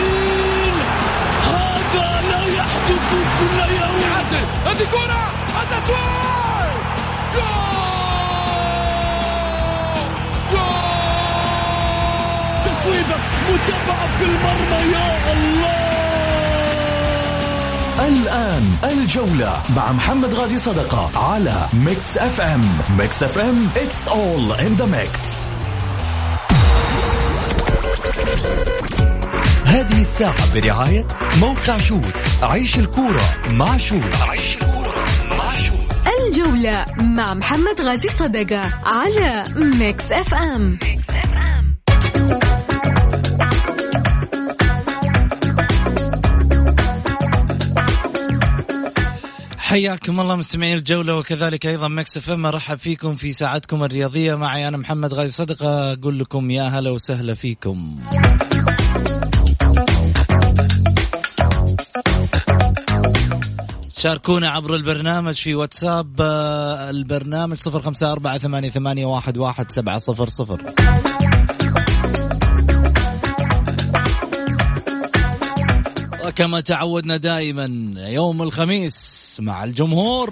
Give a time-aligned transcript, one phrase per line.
[0.00, 0.74] مستحيل
[1.50, 4.00] هذا لا يحدث كل يوم.
[4.66, 5.22] هذه كرة.
[5.62, 6.70] التسويق
[7.34, 7.70] جول!
[10.52, 10.90] جول!
[12.64, 13.16] تصويبة
[13.50, 15.90] متابعة في المرمى يا الله.
[18.08, 22.78] الآن الجولة مع محمد غازي صدقة على ميكس أف أم.
[22.98, 25.42] ميكس أف أم it's all in the mix.
[29.70, 31.06] هذه الساعة برعاية
[31.40, 34.14] موقع Shoot عيش الكورة مع Shoot.
[34.28, 35.04] عيش الكورة
[35.38, 35.96] مع Shoot.
[36.26, 40.78] الجولة مع محمد غازي صدقة على Mix FM
[49.58, 54.34] حياكم الله مستمعين الجولة وكذلك أيضا Mix FM أرحب فيكم في ساعتكم الرياضية.
[54.34, 55.92] معي أنا محمد غازي صدقة.
[55.92, 57.96] أقول لكم يا هلا وسهلا فيكم.
[64.00, 69.98] شاركونا عبر البرنامج في واتساب آه، البرنامج صفر خمسة أربعة ثمانية, ثمانية واحد, واحد سبعة
[69.98, 70.60] صفر صفر.
[76.26, 80.30] وكما تعودنا دائما يوم الخميس مع الجمهور.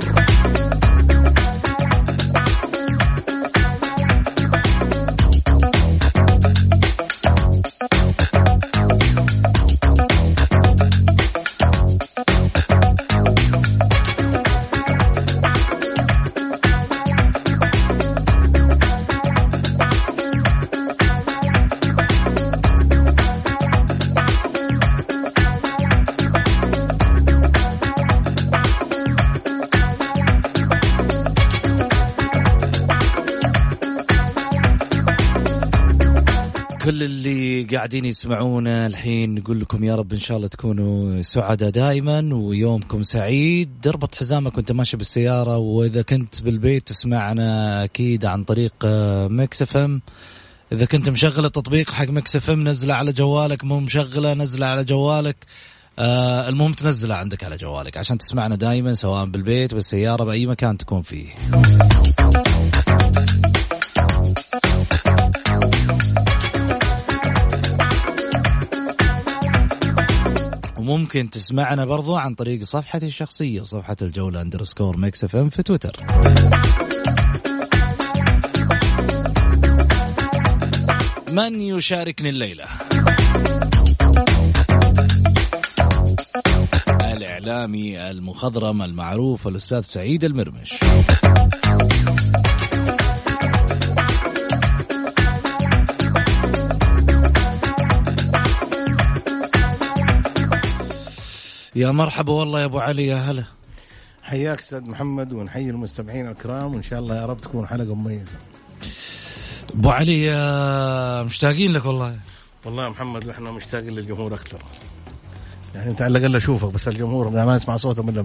[37.79, 43.87] قاعدين يسمعونا الحين نقول لكم يا رب إن شاء الله تكونوا سعداء دائما ويومكم سعيد.
[43.87, 48.73] اربط حزامك وأنت ماشي بالسيارة وإذا كنت بالبيت تسمعنا أكيد عن طريق
[49.31, 50.01] Mix FM.
[50.73, 53.65] إذا كنت مشغل التطبيق حق Mix FM نزله على جوالك.
[53.65, 55.37] مو مشغلة نزله على جوالك.
[55.99, 61.03] آه المهم تنزله عندك على جوالك عشان تسمعنا دائما سواء بالبيت بالسيارة بأي مكان تكون
[61.03, 61.29] فيه.
[70.89, 75.97] وممكن تسمعنا برضو عن طريق صفحتي الشخصية صفحة الجولة underscore Mix FM في تويتر.
[81.33, 82.65] من يشاركني الليلة؟
[86.89, 90.75] الإعلامي المخضرم المعروف الأستاذ سعيد المرمش.
[101.75, 103.45] يا مرحبا والله يا أبو علي يا هلا
[104.23, 108.39] حياك أستاذ محمد ونحيي المستمعين الكرام وإن شاء الله يا رب تكون حلقة مميزة.
[109.75, 110.31] أبو علي
[111.25, 112.19] مشتاقين لك والله
[112.65, 114.63] والله يا محمد إحنا مشتاقين للجمهور أكثر.
[115.75, 118.25] يعني أنت على الأقل أشوفك بس الجمهور ما أسمع صوتهم إلا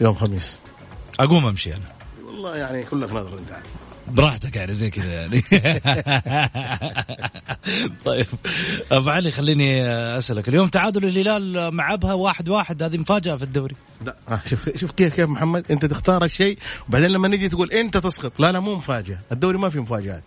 [0.00, 0.60] يوم خميس.
[1.20, 1.84] أقوم أمشي أنا
[2.26, 3.56] والله يعني كلك نظر أنت
[4.10, 5.40] براحتك يعني زي كذا يعني.
[8.04, 8.26] طيب.
[8.92, 9.82] أبو علي خليني
[10.18, 10.48] أسألك.
[10.48, 12.82] اليوم تعادل الهلال مع ابها واحد واحد.
[12.82, 13.74] هذه مفاجأة في الدوري.
[14.06, 14.16] لا.
[14.28, 16.58] آه شوف شوف كيف كيف محمد أنت تختار الشيء
[16.88, 18.40] وبعدين لما نجي تقول أنت تسقط.
[18.40, 19.18] لا لا مو مفاجأة.
[19.32, 20.24] الدوري ما في مفاجآت.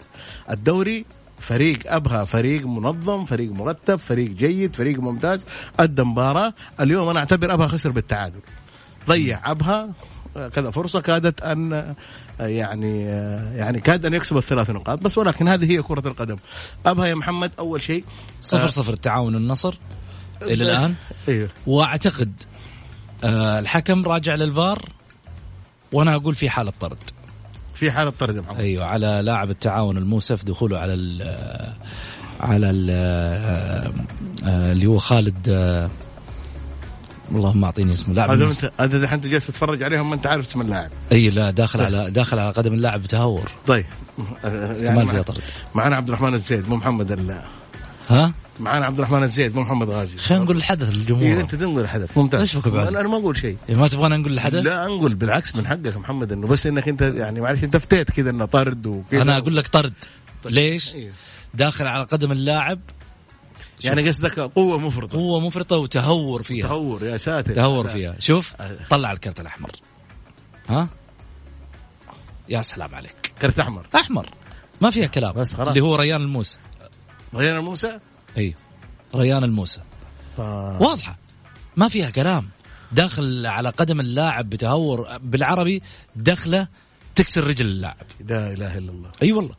[0.50, 1.06] الدوري
[1.40, 5.46] فريق أبها فريق منظم فريق مرتب فريق جيد فريق ممتاز
[5.80, 6.54] أدى مباراة.
[6.80, 8.42] اليوم أنا أعتبر أبها خسر بالتعادل.
[9.08, 9.90] ضيع أبها
[10.36, 11.96] كذا فرصة كادت أن
[12.40, 13.02] يعني
[13.56, 16.36] يعني كاد أن يكسب الثلاث نقاط بس ولكن هذه هي كرة القدم.
[16.86, 18.04] أبها يا محمد أول شيء
[18.42, 19.78] صفر صفر التعاون النصر
[20.42, 20.96] إلى الآن.
[21.28, 22.34] أيوه وأعتقد
[23.24, 24.90] آه الحكم راجع للفار
[25.92, 26.98] وأنا أقول في حاله طرد
[27.76, 28.60] في حاله طرد يا محمد.
[28.60, 31.22] أيوه على لاعب التعاون الموسف دخوله على ال
[32.40, 32.90] على ال
[34.44, 35.48] اللي هو خالد
[37.36, 38.46] اللهم اعطيني اسمه لاعب هذا.
[38.46, 40.90] انت هذا الحين انت جالس تتفرج عليهم ما انت عارف اسم اللاعب.
[41.12, 43.86] إي لا داخل على داخل على قدم اللاعب بتهور طيب.
[44.46, 45.42] احتمال فيها مع- طرد.
[45.76, 47.42] معنا عبد الرحمن الزيد مو محمد ال-
[48.10, 50.18] ها؟ معنا عبد الرحمن الزيد مو محمد غازي.
[50.18, 52.18] خلينا نقول الحدث إيه للجمهور أنت تنقل الحدث.
[52.18, 52.56] ممتاز.
[52.58, 53.58] بك بعد؟ أنا ما أقول شيء.
[53.70, 57.42] ما تبغانا نقول الحدث؟ لا أنقل بالعكس من حقك محمد إنه بس إنك أنت يعني
[57.42, 59.22] معلش أنت فتيت كذا إنه طرد وكذا.
[59.22, 59.94] أنا أقول لك طرد.
[60.46, 61.12] ليش؟ إيه.
[61.54, 62.80] داخل على قدم اللاعب
[63.84, 65.18] يعني قصدك قوة مفرطة.
[65.18, 66.68] قوة مفرطة وتهور فيها.
[66.68, 67.56] تهور يا ساتر.
[67.56, 67.88] تهور.
[67.88, 68.16] فيها.
[68.20, 68.78] شوف آه.
[68.90, 69.72] طلع الكرت الأحمر.
[70.70, 70.90] ها؟
[72.50, 73.34] يا سلام عليك.
[73.42, 73.88] كرت أحمر.
[73.96, 74.30] أحمر.
[74.82, 75.34] ما فيها كلام.
[75.34, 75.68] بس خلاص.
[75.68, 76.58] اللي هو ريان الموسى.
[77.36, 78.00] ريان موسى
[78.38, 78.56] إي.
[79.16, 79.80] ريان الموسى.
[80.38, 80.82] طيب.
[80.82, 81.18] واضحة.
[81.78, 82.50] ما فيها كلام.
[82.92, 85.82] داخل على قدم اللاعب بتهور بالعربي
[86.16, 86.68] دخلة
[87.16, 88.06] تكسر رجل اللاعب.
[88.28, 89.12] لا إله إلا الله.
[89.24, 89.56] أي والله.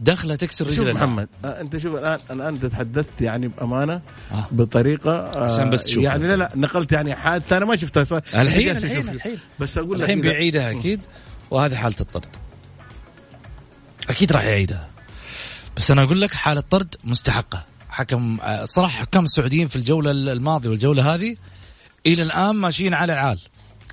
[0.00, 4.00] دخله تكسر رجل شوف محمد آه أنت شوف الآن الآن تحدثت يعني بأمانة
[4.32, 4.46] آه.
[4.52, 6.04] بطريقة آه عشان بس تشوف.
[6.04, 9.08] يعني لا لا نقلت يعني حادثة أنا ما شفتها صار الحين الحين.
[9.08, 11.00] الحين بس أقول لك الحين بيعيدها أكيد
[11.50, 12.26] وهذه حالة الطرد
[14.10, 14.88] أكيد راح يعيدها
[15.76, 20.68] بس أنا أقول لك حالة طرد مستحقة حكم آه، صراحة حكام السعوديين في الجولة الماضية
[20.68, 21.36] والجولة هذه
[22.06, 23.38] إلى الآن ماشيين على عال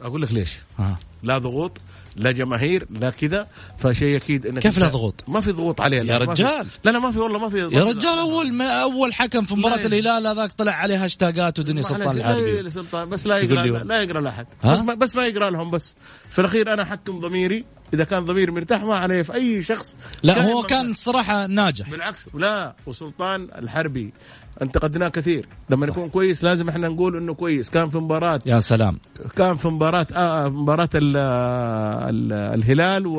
[0.01, 0.49] أقول لك ليش
[0.79, 0.97] ها.
[1.23, 1.77] لا ضغوط
[2.15, 3.47] لا جماهير لا كذا
[3.77, 6.67] فشيء أكيد إنك كيف لا ضغوط؟ ما في ضغوط عليه يا رجال.
[6.83, 9.77] لا لا ما في والله ما في يا رجال أول ما أول حكم في مباراة
[9.77, 9.85] لا.
[9.85, 13.83] الهلال هذاك طلع عليه هاشتاجات ودنيا سلطان الحربي سلطان بس لا يقرأ لا.
[13.83, 15.95] لا يقرأ لأحد؟ بس ما, بس ما يقرأ لهم بس.
[16.29, 17.65] في الأخير أنا أحكم ضميري.
[17.93, 19.21] إذا كان ضميري مرتاح ما عليه.
[19.21, 21.89] في أي شخص لا دائماً هو كان صراحة ناجح.
[21.89, 24.13] بالعكس لا وسلطان الحربي.
[24.61, 25.45] انتقدناه كثير.
[25.69, 27.69] لما يكون كويس لازم إحنا نقول إنه كويس.
[27.69, 28.99] كان في مباراه يا سلام.
[29.35, 33.15] كان في مباراة آه مباراة ال ال الهلال و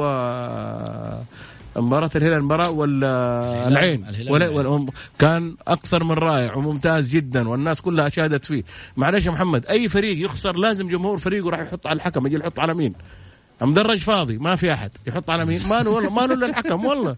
[1.77, 4.33] مباراة الهلال مباراة والعين الهلال.
[4.49, 4.87] ولا-
[5.19, 8.65] كان أكثر من رائع وممتاز جدا والناس كلها أشادت فيه.
[8.97, 12.61] معلش يا محمد أي فريق يخسر لازم جمهور فريقه راح يحط على الحكم يجي يحط
[12.61, 12.95] على مين؟
[13.61, 14.91] مدرج فاضي ما في أحد.
[15.07, 17.17] يحط على مين؟ ما والله ما إلا الحكم والله.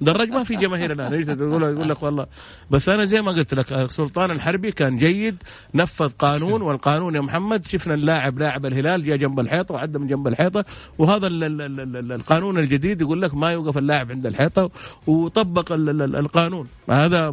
[0.00, 1.14] مدرج ما في جماهير الآن.
[1.40, 2.26] يقول لك والله.
[2.70, 5.42] بس أنا زي ما قلت لك سلطان الحربي كان جيد
[5.74, 10.28] نفذ قانون والقانون يا محمد شفنا اللاعب لاعب الهلال جاء جنب الحيطة وعدى من جنب
[10.28, 10.64] الحيطة
[10.98, 14.70] وهذا ال ال ال ال القانون الجديد يقول لك ما يوقف اللاعب عند الحيطة
[15.06, 16.66] وطبق ال ال ال القانون.
[16.90, 17.28] هذا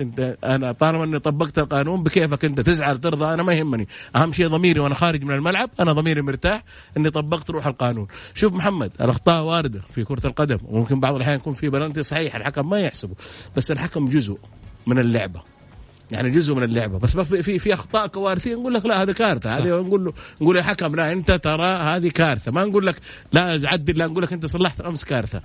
[0.00, 3.88] انت أنا طالما إني طبقت القانون بكيفك أنت تزعل ترضى أنا ما يهمني.
[4.16, 6.64] أهم شيء ضميري وأنا خارج من الملعب أنا ضميري مرتاح
[6.96, 7.91] إني طبقت روح القانون.
[8.34, 12.70] شوف محمد الأخطاء واردة في كرة القدم وممكن بعض الأحيان يكون في بلنتي صحيح الحكم
[12.70, 13.14] ما يحسبه
[13.56, 14.38] بس الحكم جزء
[14.86, 15.40] من اللعبة.
[16.10, 16.98] يعني جزء من اللعبة.
[16.98, 19.58] بس في في أخطاء كوارثية نقول لك لا هذه كارثة.
[19.58, 22.52] هذه نقول له نقول يا حكم لا أنت ترى هذه كارثة.
[22.52, 22.96] ما نقول لك
[23.32, 25.42] لا عدل لا نقول لك أنت صلحت أمس كارثة.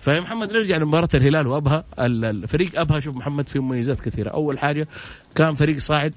[0.00, 1.84] فيا محمد نرجع لمباراة الهلال وأبها.
[1.98, 4.30] ال- الفريق أبها شوف محمد فيه مميزات كثيرة.
[4.30, 4.88] أول حاجة
[5.34, 6.14] كان فريق صاعد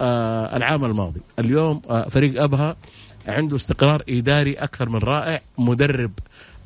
[0.00, 1.20] آه العام الماضي.
[1.38, 2.76] اليوم آه فريق أبها
[3.28, 6.12] عنده استقرار إداري أكثر من رائع مدرب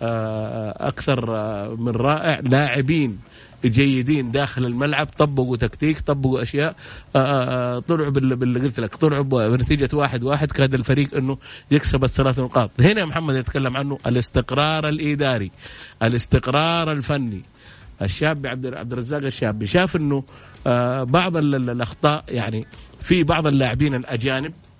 [0.02, 3.18] آه أكثر آه من رائع لاعبين
[3.64, 6.76] جيدين داخل الملعب طبقوا تكتيك طبقوا أشياء
[7.16, 11.38] آه، آه، طلعوا بال- باللي قلت لك طلعوا بنتيجة واحد واحد كاد الفريق إنه
[11.70, 12.70] يكسب الثلاث نقاط.
[12.80, 15.50] هنا محمد يتكلم عنه الاستقرار الإداري
[16.02, 17.40] الاستقرار الفني.
[18.02, 20.24] الشاب عبد الرزاق الشابي شاف إنه
[20.66, 22.66] آه، بعض ال- ال- الأخطاء يعني
[23.00, 24.75] في بعض اللاعبين الأجانب آه،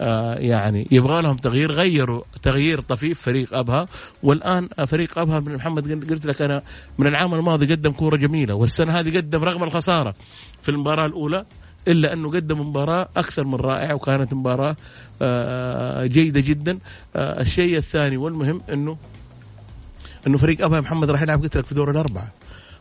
[0.00, 3.86] يعني يبغى لهم تغيير غيروا تغيير طفيف فريق أبها.
[4.22, 6.62] والآن فريق أبها من محمد قلت- قلت لك أنا
[6.98, 10.14] من العام الماضي قدم كورة جميلة والسنة هذه قدم رغم الخسارة
[10.62, 11.44] في المباراة الأولى
[11.88, 14.76] إلا أنه قدم مباراة أكثر من رائعة وكانت مباراة
[15.22, 16.78] آه، جيدة جدا.
[17.16, 18.96] آه، الشيء الثاني والمهم أنه
[20.26, 22.28] أنه فريق أبها محمد راح يلعب قلت لك في دور الأربعة.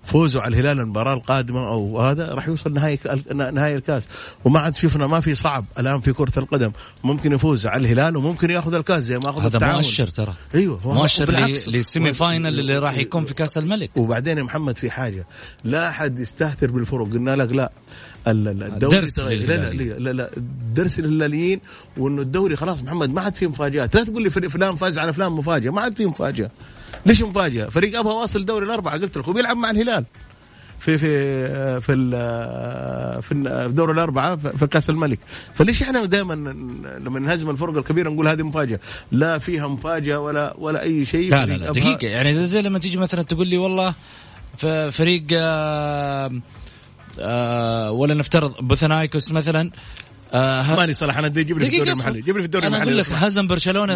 [0.06, 3.00] فوزوا على الهلال المباراة القادمة أو هذا راح يوصل نهائي
[3.34, 4.07] نهائي الكاس.
[4.46, 6.72] وما عاد شفنا ما في صعب الآن في كرة القدم.
[7.04, 9.75] ممكن يفوز على الهلال وممكن ياخذ الكاس زي ما أخذ هذا التعاون.
[9.75, 10.34] مؤشر ترى.
[10.56, 11.31] أيوه مؤشر.
[11.68, 13.98] لل semi final اللي راح يكون في كأس الملك.
[13.98, 15.25] وبعدين يا محمد في حاجة.
[15.63, 17.10] لا أحد يستهتر بالفرق.
[17.10, 17.72] قلنا لك لا
[18.27, 19.48] ال- ال- الدوري درس تغير.
[19.48, 20.00] لا لا.
[20.00, 20.32] لا لا
[20.74, 21.60] درس للهلاليين
[21.98, 22.84] وإنه الدوري خلاص.
[22.84, 23.96] محمد ما عاد فيه مفاجآت.
[23.96, 25.72] لا تقول لي فلان فاز على فلان مفاجأة.
[25.72, 26.51] ما عاد فيه مفاجاه
[27.06, 30.06] ليش مفاجأة؟ فريق أبها واصل دوري الأربعة قلت لك وبيلعب مع الهلال.
[30.80, 31.08] في في
[31.82, 31.94] في
[33.22, 35.20] في ال- في دور الأربعة في كأس الملك.
[35.54, 36.34] فليش إحنا دائما
[37.00, 38.80] لما نهزم الفرق الكبيرة نقول هذه مفاجأة؟
[39.12, 41.32] لا فيها مفاجأة ولا ولا أي شيء.
[41.32, 42.08] لا لا لا دقيقة.
[42.08, 43.94] يعني زي- لما تيجي مثلا تقول لي والله
[44.92, 46.32] فريق آه
[47.20, 49.72] آه ولا نفترض بوثنايكوس مثلا
[50.36, 53.01] آه ماني صلاح أنا أجيب لي في الدوري المحلي جيب لي في الدوري أنا المحلي
[53.01, 53.24] أقول لك.
[53.24, 53.48] هزم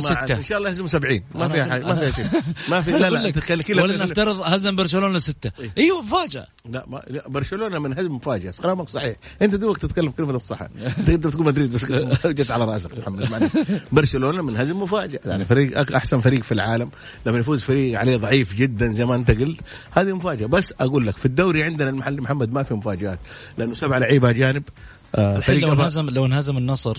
[0.10, 0.26] عاد.
[0.26, 0.38] ستة.
[0.38, 2.42] إن شاء الله يهزم 70 ما فيها حاجة ما فيها شيء.
[2.70, 5.52] ما في لا لا كذا ولا نفترض هزم برشلونة ستة.
[5.60, 5.72] إيه.
[5.78, 9.16] أيوه مفاجأة لا, ما لا برشلونة من هزم مفاجاه كلامك صحيح.
[9.42, 10.62] أنت دوبك تتكلم كلمة الصح
[10.98, 11.86] انت انت تقول مدريد بس
[12.40, 13.50] جت على رأسك محمد.
[13.92, 15.20] برشلونة من هزم مفاجأة.
[15.26, 16.90] يعني فريق أحسن فريق في العالم.
[17.26, 19.60] لما يفوز فريق عليه ضعيف جدا زي ما أنت قلت
[19.92, 20.46] هذه مفاجأة.
[20.46, 23.20] بس أقول لك في الدوري عندنا المحل محمد ما في مفاجآت
[23.58, 24.64] لأنه سبع لعيبة اجانب
[25.18, 26.98] الحين فريق لو انهزم لو انهزم النصر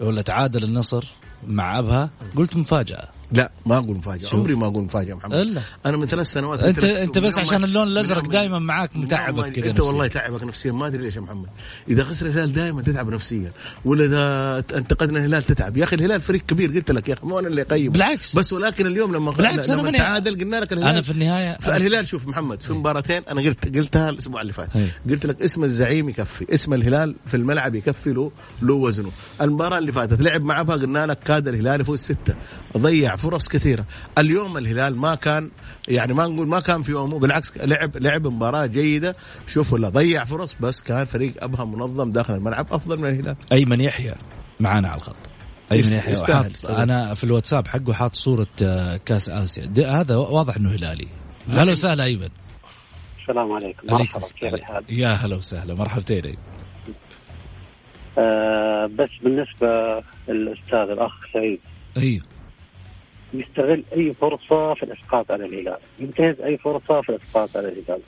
[0.00, 1.04] ولا تعادل النصر
[1.46, 3.08] مع أبها قلت مفاجأة.
[3.32, 4.28] لا ما أقول مفاجأة.
[4.32, 5.34] عمري ما أقول مفاجأة محمد.
[5.34, 5.60] إلا.
[5.86, 9.80] أنا من ثلاث سنوات انت أنت بس عشان اللون الأزرق دائما معاك متعبك كذا أنت.
[9.80, 10.72] والله تعبك نفسيا.
[10.72, 11.48] ما أدري ليش يا محمد.
[11.88, 13.52] إذا خسر الهلال دائما تتعب نفسيا.
[13.84, 15.76] ولا إذا انتقدنا الهلال تتعب.
[15.76, 18.36] يا أخي الهلال فريق كبير قلت لك يا أخي مو أنا اللي اقيم بالعكس.
[18.36, 20.88] بس ولكن اليوم لما بالعكس، لما تعادل قلنا لك الهلال.
[20.88, 24.76] أنا في النهايه فالهلال شوف محمد في مباراتين أنا قلت قلتها الأسبوع اللي فات.
[24.76, 24.88] أي.
[25.10, 26.54] قلت لك اسم الزعيم يكفي.
[26.54, 28.30] اسم الهلال في الملعب يكفي له
[28.62, 29.10] له وزنه.
[29.40, 32.34] المباراة اللي فاتت لعب مع ابها قلنا لك كاد الهلال يفوز ستة.
[32.76, 33.84] ضيع فرص كثيرة.
[34.18, 35.50] اليوم الهلال ما كان
[35.88, 39.16] يعني ما نقول ما كان في يومه بالعكس لعب لعب مباراة جيدة.
[39.48, 43.36] شوفوا لا ضيع فرص بس كان فريق أبها منظم داخل الملعب أفضل من الهلال.
[43.52, 44.14] ايمن يحيى
[44.60, 45.16] معانا على الخط.
[45.72, 46.14] ايمن يحيى.
[46.68, 49.72] أنا في الواتساب حقه حاط صورة آه، كأس آسيا.
[49.86, 51.08] هذا واضح إنه هلالي.
[51.50, 52.28] هلا وسهلا أيمن.
[53.20, 53.86] السلام عليكم.
[53.88, 55.74] مرحبا كيف الحال؟ يا هلا وسهلا.
[55.74, 56.36] مرحبتين.
[58.18, 61.60] آه بس بالنسبة للأستاذ الأخ سعيد.
[61.96, 62.22] أيوه.
[63.34, 65.78] يستغل أي فرصة في الإسقاط على الهلال.
[65.98, 68.00] ينتهز أي فرصة في الإسقاط على الهلال.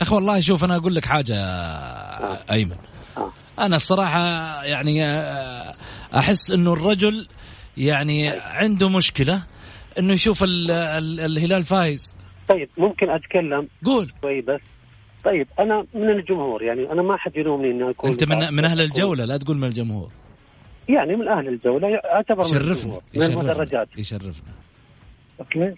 [0.00, 2.76] اخ والله شوف أنا أقول لك حاجة يا أيمن.
[3.16, 3.32] آه.
[3.58, 4.20] أنا الصراحة
[4.64, 5.72] يعني آه،
[6.16, 7.28] أحس إنه الرجل
[7.76, 9.42] يعني عنده مشكلة
[9.98, 12.16] إنه يشوف ال ال الهلال فايز.
[12.48, 14.12] طيب ممكن أتكلم قول.
[14.22, 14.60] شوي بس.
[15.24, 18.80] طيب أنا من الجمهور يعني أنا ما حد يلومني إني أكون أنت من من أهل
[18.80, 20.10] الجولة لا تقول من الجمهور.
[20.88, 23.88] يعني من أهل الجولة أعتبر من يشرفنا من المدرجات.
[23.96, 24.30] يشرفنا.
[24.30, 24.52] يشرفنا
[25.40, 25.74] okay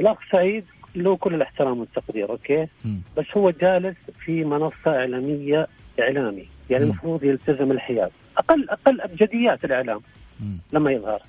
[0.00, 0.64] الأخ سعيد
[0.94, 3.00] له كل الاحترام والتقدير okay؟ مم.
[3.16, 5.66] بس هو جالس في منصة إعلامية
[6.00, 6.84] إعلامي يعني.
[6.84, 8.10] المفروض يلتزم الحياد.
[8.38, 10.00] أقل أقل أبجديات الإعلام
[10.40, 10.58] مم.
[10.72, 11.22] لما يظهر.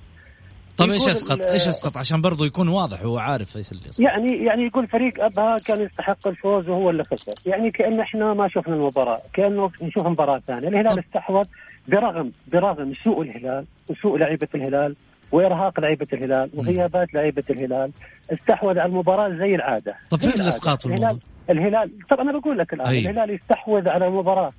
[0.76, 4.00] طيب إيش اسقط إيش اسقط عشان برضو يكون واضح هو عارف إيش اللي يسقط.
[4.00, 8.48] يعني يعني يقول فريق أبها كان يستحق الفوز وهو اللي خسر، يعني كأن إحنا ما
[8.48, 10.98] شفنا المباراة، كأنه نشوف مباراة ثانية، الهلال.
[10.98, 11.44] استحوذ
[11.88, 14.96] برغم برغم سوء الهلال وسوء لعيبة الهلال
[15.32, 17.92] وإرهاق لعيبة الهلال وغيابات لعيبة الهلال،
[18.32, 19.94] استحوذ على المباراة زي العادة.
[20.10, 21.18] طب فين في الهلال؟
[21.50, 22.98] الهلال طب أنا بقول لك الآن أي.
[22.98, 24.52] الهلال يستحوذ على مباراه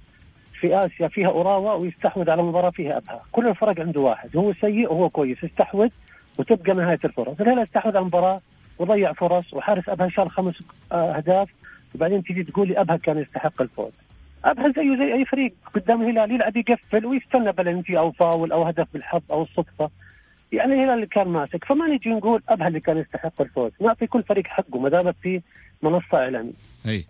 [0.59, 4.93] في آسيا فيها أوراوا ويستحوذ على مباراه فيها أبها، كل الفرق عنده واحد، هو سيء
[4.93, 5.89] وهو كويس، يستحوذ
[6.39, 8.41] وتبقى نهاية الفرص، الهلال استحوذ على المباراة
[8.79, 10.55] وضيع فرص وحارس أبها شال خمس
[10.91, 11.49] آه، أهداف
[11.95, 13.91] وبعدين تجي تقول لي أبها كان يستحق الفوز.
[14.45, 18.87] ابها زيه زي أي فريق قدام الهلال يلعب يقفل ويستنى بلنتي أو فاول أو هدف
[18.93, 19.89] بالحظ أو الصدفة.
[20.51, 24.23] يعني الهلال اللي كان ماسك فما نجي نقول ابها اللي كان يستحق الفوز، نعطي كل
[24.23, 25.41] فريق حقه ما دامت في
[25.83, 26.53] منصة إعلامية.
[26.87, 27.05] أي.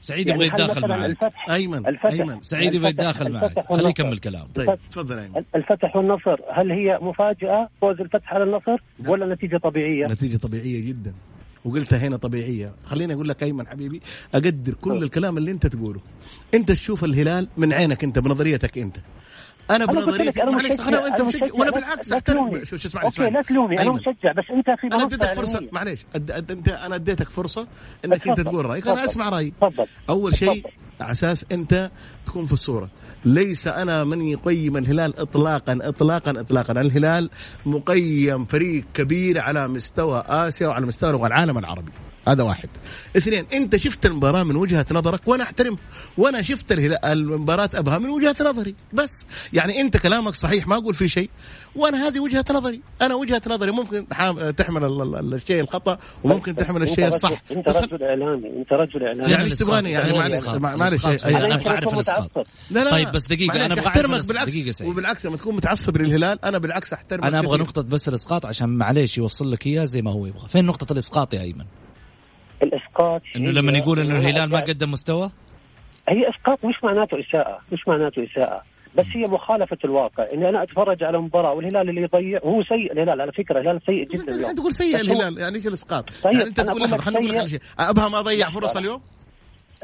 [0.00, 2.40] سعيد يعني يبغى هل يتداخل معك الفتح أيمن الفتح أيمن.
[2.40, 3.88] سعيد يبغى يتداخل معك خليه.
[3.88, 5.44] يكمل كلام طيب تفضل أيمن.
[5.54, 8.76] الفتح والنصر هل هي مفاجأة؟ فوز الفتح على النصر
[9.08, 11.12] ولا نتيجة طبيعية؟ نتيجة طبيعية جدا.
[11.66, 14.00] وقلتها هنا طبيعية خليني أقول لك أيمن حبيبي
[14.34, 16.00] أقدر كل الكلام اللي أنت تقوله
[16.54, 18.96] أنت تشوف الهلال من عينك أنت بنظريتك أنت
[19.70, 22.64] أنا أنا قلت لك بنظريتي أنا معلش أنت أنا مشجع لا- بالعكس تلومني.
[22.64, 23.92] شو اسمعني أوكي لا تلومني أنا.
[23.92, 25.68] مشجع بس أنت في أنا أديتك فرصة.
[25.72, 26.30] معلش أد...
[26.30, 26.50] أد...
[26.50, 27.66] أنت أنا أديتك فرصة
[28.04, 28.40] إنك أنت.
[28.40, 29.04] تقول رايك أنا.
[29.04, 30.66] أسمع رأيي تفضل أول شيء.
[31.00, 31.90] على أساس أنت
[32.26, 32.90] تكون في الصورة
[33.26, 36.80] ليس أنا من يقيم الهلال اطلاقا اطلاقا اطلاقا.
[36.80, 37.30] الهلال
[37.66, 41.92] مقيم فريق كبير على مستوى آسيا وعلى مستوى العالم العربي.
[42.28, 42.68] هذا واحد
[43.16, 45.76] اثنين انت شفت المباراة من وجهة نظرك وأنا احترم
[46.18, 50.94] وأنا شفت الهلال المباراة أبها من وجهة نظري بس يعني أنت كلامك صحيح ما أقول
[50.94, 51.30] في شيء
[51.76, 54.06] وأنا هذه وجهة نظري أنا وجهة نظري ممكن
[54.56, 59.32] تحمل ال- ال- الشيء الخطأ وممكن تحمل الشيء الصح أنت رجل إعلامي أنت رجل إعلامي
[59.32, 60.44] يعني الإسقاط؟ تبغاني؟ يعني معلش-
[60.78, 61.02] معلش،.
[61.04, 61.94] أي- أنا الإسقاط.
[61.94, 64.28] متعصب لا لا طيب بس دقيقة، معلش، أنا أبغى أعرف أحترمك.
[64.28, 64.82] بالعكس.
[64.82, 67.58] وبالعكس لما تكون متعصب للهلال أنا بالعكس أحترمك أنا أبغى.
[67.58, 71.34] نقطة بس الإسقاط عشان معليش يوصل لك إياه زي ما هو يبغى، فين نقطة الإسقاط
[71.34, 71.64] يا أيمن؟
[73.00, 75.30] الاسقاط انه هي- لما يقول انه الهلال ما قدم مستوى؟
[76.08, 78.62] هي اسقاط مش معناته اساءه مش معناته اساءه
[78.96, 83.20] بس هي مخالفه الواقع اني أنا اتفرج على مباراه والهلال اللي يضيع هو سيء الهلال
[83.20, 86.34] على فكره الهلال سيء جدا انت اليوم أنت تقول سيء الهلال يعني إيش الاسقاط؟ طيب،
[86.34, 87.46] يعني انت تقول سيء.
[87.46, 88.76] شيء ابها ما ضيع فرص.
[88.76, 89.00] اليوم؟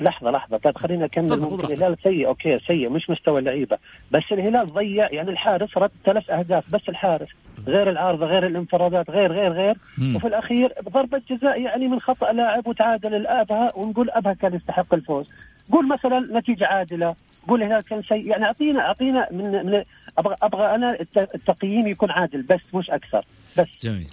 [0.01, 0.57] لحظة لحظة.
[0.57, 1.41] طيب خلينا نكمل.
[1.41, 1.67] ممكن.
[1.73, 3.79] الهلال سيء أوكي سيء مش مستوى اللعيبة.
[4.11, 6.65] بس الهلال ضيع يعني الحارس رد ثلاث أهداف.
[6.73, 7.29] بس الحارس
[7.67, 9.75] غير العارضة غير الانفرادات غير غير غير.
[9.99, 10.17] مم.
[10.17, 15.29] وفي الأخير ضربة جزاء يعني من خطأ لاعب وتعادل الآبها ونقول أبها كان يستحق الفوز.
[15.73, 17.15] قول مثلا نتيجة عادلة.
[17.49, 18.27] قول الهلال كان سيء.
[18.27, 19.83] يعني أعطينا أعطينا من من
[20.19, 23.25] أبغى أبغى أنا الت- التقييم يكون عادل بس مش أكثر.
[23.59, 23.67] بس.
[23.85, 24.09] جميل.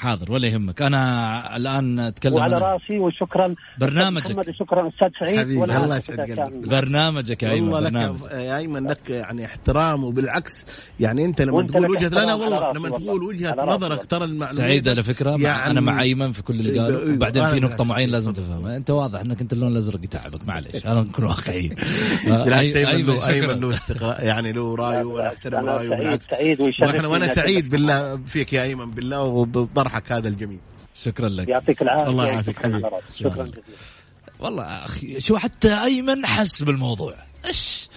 [0.00, 2.66] حاضر ولا يهمك أنا الآن أتكلم وعلى أنا.
[2.68, 4.30] رأسي وشكرا برنامجك.
[4.30, 6.68] محمد وشكرا أستاذ سعيد حبيبي، الله يسعد قلبك.
[6.68, 10.66] برنامجك يا أيمن والله لك برنامج يا- أيمن لك يعني احترام وبالعكس
[11.00, 12.88] يعني أنت لما تقول وجهة لا لا والله لما.
[12.88, 14.04] تقول وجهة نظرك.
[14.04, 17.14] ترى المعلومات سعيد على فكرة مع يعني- أنا مع أيمن في كل اللي قاله إيه،
[17.14, 17.84] وبعدين في نقطة.
[17.84, 21.74] معينة لازم تفهمها أنت واضح إنك أنت اللون الأزرق يتعبك معلش أنا نكون واقعيين
[22.44, 23.32] بالعكس أيمن له شكراً.
[23.32, 27.26] ايمن له استقرار يعني له رأيه وأنا أحترم أنا رأيه سعيد- بالعكس سعيد ويشرفني وأنا
[27.26, 29.22] سعيد بالله فيك يا أيمن بالله
[29.90, 30.58] وبطرحك هذا الجميل.
[30.94, 31.48] شكرا لك.
[31.48, 32.10] يعطيك العافية.
[32.10, 32.90] الله يعافيك شكراً حبيبي.
[33.14, 33.44] شكرا.
[33.44, 33.62] جزيلا.
[34.38, 37.14] والله أخي شو حتى أيمن حس بالموضوع.
[37.46, 37.88] إيش؟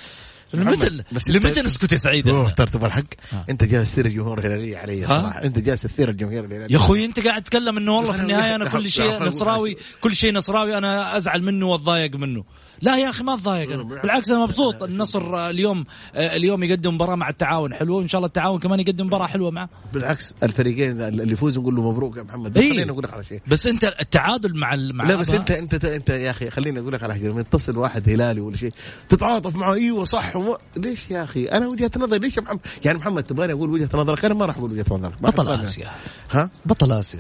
[0.54, 2.26] لمتى بس لمتى نسكت يا سعيد؟
[2.58, 3.04] ترتب الحق.
[3.50, 6.74] انت جالس تثير الجمهور الهلالي علي؟ صراحة انت جالس تثير الجمهور الهلالي.
[6.74, 10.16] يا أخوي أنت قاعد تتكلم إنه والله في أنا النهاية أنا كل شيء نصراوي كل
[10.16, 12.44] شيء نصراوي أنا أزعل منه وأتضايق منه.
[12.84, 13.84] لا يا أخي ما اتضايق أنا.
[13.84, 14.30] بالعكس.
[14.30, 15.86] أنا مبسوط النصر اليوم
[16.16, 17.74] آه، اليوم يقدم مباراه مع التعاون.
[17.74, 19.70] حلوة وان شاء الله التعاون كمان يقدم مباراه حلوة معه.
[19.94, 22.54] بالعكس الفريقين اللي يفوزوا نقول له مبروك يا محمد.
[22.54, 22.72] بس إيه.
[22.72, 23.42] خليني أقول لك على شيء.
[23.48, 27.04] بس أنت التعادل مع مع لا بس انت انت انت يا أخي خليني أقول لك
[27.04, 27.28] على حاجة.
[27.28, 28.72] لما يتصل واحد هلالي ولا شيء
[29.10, 29.74] تتعاطف معه.
[29.74, 30.36] إيوه صح.
[30.36, 30.58] وم...
[30.78, 32.20] ليش يا أخي؟ أنا وجهة نظري.
[32.20, 35.22] ليش يا محمد؟ يعني محمد تبغاني أقول وجهة نظرك؟ أنا ما راح أقول وجهة نظرك.
[35.22, 35.92] بطل آسيا.
[36.32, 37.20] ها؟ بطل آسيا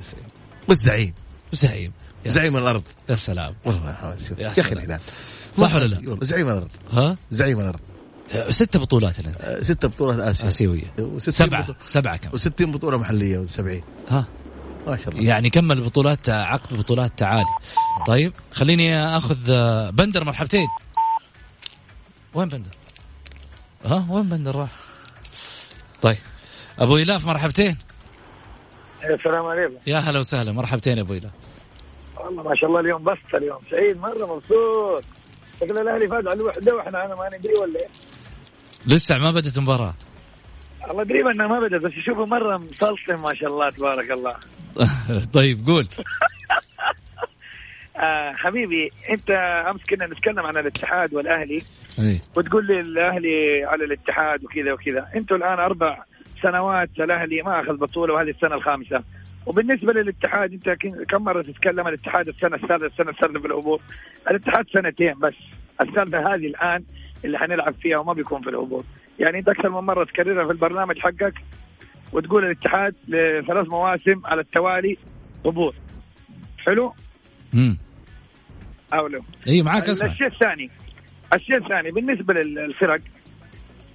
[0.69, 1.13] والزعيم
[1.53, 1.91] زعيم.
[2.25, 2.57] زعيم.
[2.57, 2.83] الأرض.
[3.09, 3.55] يا سلام.
[3.65, 4.73] والله يا أخي.
[4.73, 4.99] الهلال.
[5.57, 6.71] صح ولا لا؟ زعيم الأرض.
[6.91, 7.79] ها؟ زعيم الأرض.
[8.49, 9.33] ست بطولات الآن.
[9.41, 10.47] آه، ستة بطولات آسيا.
[10.47, 10.93] آسيوية.
[10.99, 11.65] وستين سبعة.
[11.67, 12.35] بطولة- سبعة كمان.
[12.39, 14.25] و60 بطولة محلية و70 ها؟
[14.87, 15.23] ما شاء الله.
[15.23, 17.45] يعني كمل بطولات عقد بطولات تعالي
[18.07, 20.67] طيب خليني آخذ آه، بندر مرحبتين.
[22.33, 22.69] وين بندر؟
[23.85, 24.69] ها؟ وين بندر راح؟
[26.01, 26.17] طيب
[26.79, 27.77] أبو إلاف مرحبتين.
[29.03, 29.73] السلام عليكم.
[29.87, 31.31] يا هلا وسهلا مرحبتين يا أبو إلاف.
[32.17, 33.59] والله ما شاء الله اليوم بسط اليوم.
[33.71, 35.03] سعيد مرة مبسوط.
[35.61, 37.87] شكل الاهلي فاز على الوحده وإحنا أنا ما ندري ولا إيه
[38.87, 39.93] لسه ما بدت المباراة.
[40.91, 44.35] الله قريب إنها ما بدأت بس شوفوا مرة مسلطن ما شاء الله تبارك الله.
[45.33, 45.87] طيب قول.
[47.97, 49.31] آه حبيبي أنت
[49.69, 51.61] أمس كنا نتكلم عن الاتحاد والأهلي
[51.99, 55.07] إيه وتقول لي الأهلي على الاتحاد وكذا وكذا.
[55.15, 56.03] أنتوا الآن أربع
[56.41, 59.03] سنوات الأهلي ما أخذ بطولة وهذه السنة الخامسة.
[59.45, 60.69] وبالنسبة للاتحاد انت
[61.09, 63.81] كم مرة تتكلم الاتحاد السنة الثالثه السنة الثالثه في الهبوط
[64.29, 65.33] الاتحاد سنتين بس.
[65.81, 66.83] الثالثه هذه الآن
[67.25, 68.85] اللي حنلعب فيها وما بيكون في الهبوط
[69.19, 71.33] يعني انت أكثر من مرة تكررها في البرنامج حقك
[72.13, 74.97] وتقول الاتحاد لثلاث مواسم على التوالي
[75.45, 75.73] هبوط
[76.57, 76.93] حلو؟
[77.53, 77.77] امم
[78.93, 79.21] أو لا.
[79.47, 80.07] إي معاك أسمع.
[80.11, 80.69] الشيء الثاني
[81.33, 83.01] الشيء الثاني بالنسبة للفرق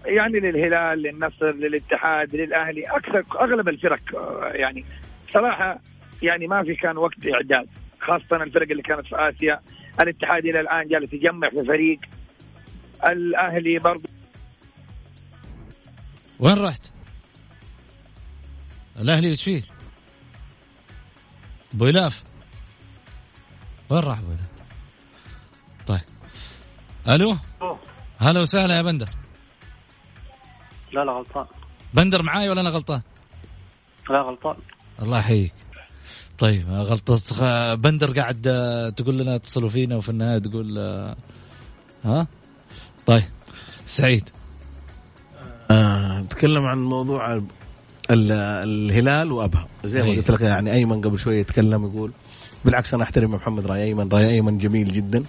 [0.06, 4.84] يعني للهلال للنصر للاتحاد للأهلي أكثر أغلب الفرق آه، يعني
[5.32, 5.80] صراحة
[6.22, 7.68] يعني ما في كان وقت اعداد
[8.00, 9.60] خاصة الفرق اللي كانت في آسيا.
[10.00, 12.00] الاتحاد إلى الآن جالس يجمع في فريق.
[13.04, 14.08] الأهلي برضه
[16.38, 16.82] وين رحت؟
[18.98, 19.62] الأهلي وش فيه؟
[21.74, 22.22] أبو الاف
[23.90, 24.50] وين راح أبو الاف؟
[25.86, 26.00] طيب.
[27.08, 27.36] ألو؟
[28.18, 29.08] هلا وسهلا يا بندر.
[30.92, 31.46] لا لا غلطان.
[31.94, 33.02] بندر معاي ولا أنا غلطان؟
[34.10, 34.56] لا غلطان.
[35.02, 35.52] الله يحييك.
[36.38, 41.16] طيب غلطة خ- بندر قاعد آه، تقول لنا اتصلوا فينا وفي النهاية تقول آه،
[42.04, 42.26] ها؟
[43.06, 43.24] طيب
[43.86, 44.24] سعيد.
[45.70, 47.42] آه نتكلم عن موضوع ال-
[48.10, 49.66] الهلال وأبها.
[49.84, 50.08] زي ما.
[50.08, 52.12] قلت لك يعني أيمن قبل شوية يتكلم يقول
[52.64, 54.08] بالعكس أنا أحترم محمد رأي أيمن.
[54.08, 55.24] رأي أيمن جميل جدا.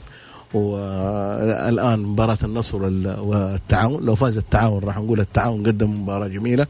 [0.53, 6.67] والآن مباراة النصر وال- والتعاون لو فاز التعاون راح نقول التعاون قدم مباراة جميلة.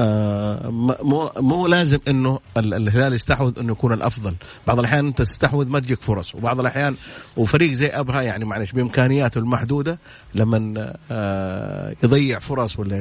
[0.00, 4.34] مو مو لازم إنه ال- الهلال يستحوذ إنه يكون الأفضل.
[4.66, 6.34] بعض الأحيان أنت تستحوذ ما تجيك فرص.
[6.34, 6.96] وبعض الأحيان
[7.36, 9.98] وفريق زي أبها يعني معلش بإمكانياته المحدودة
[10.34, 12.96] لما آه، يضيع فرص ولا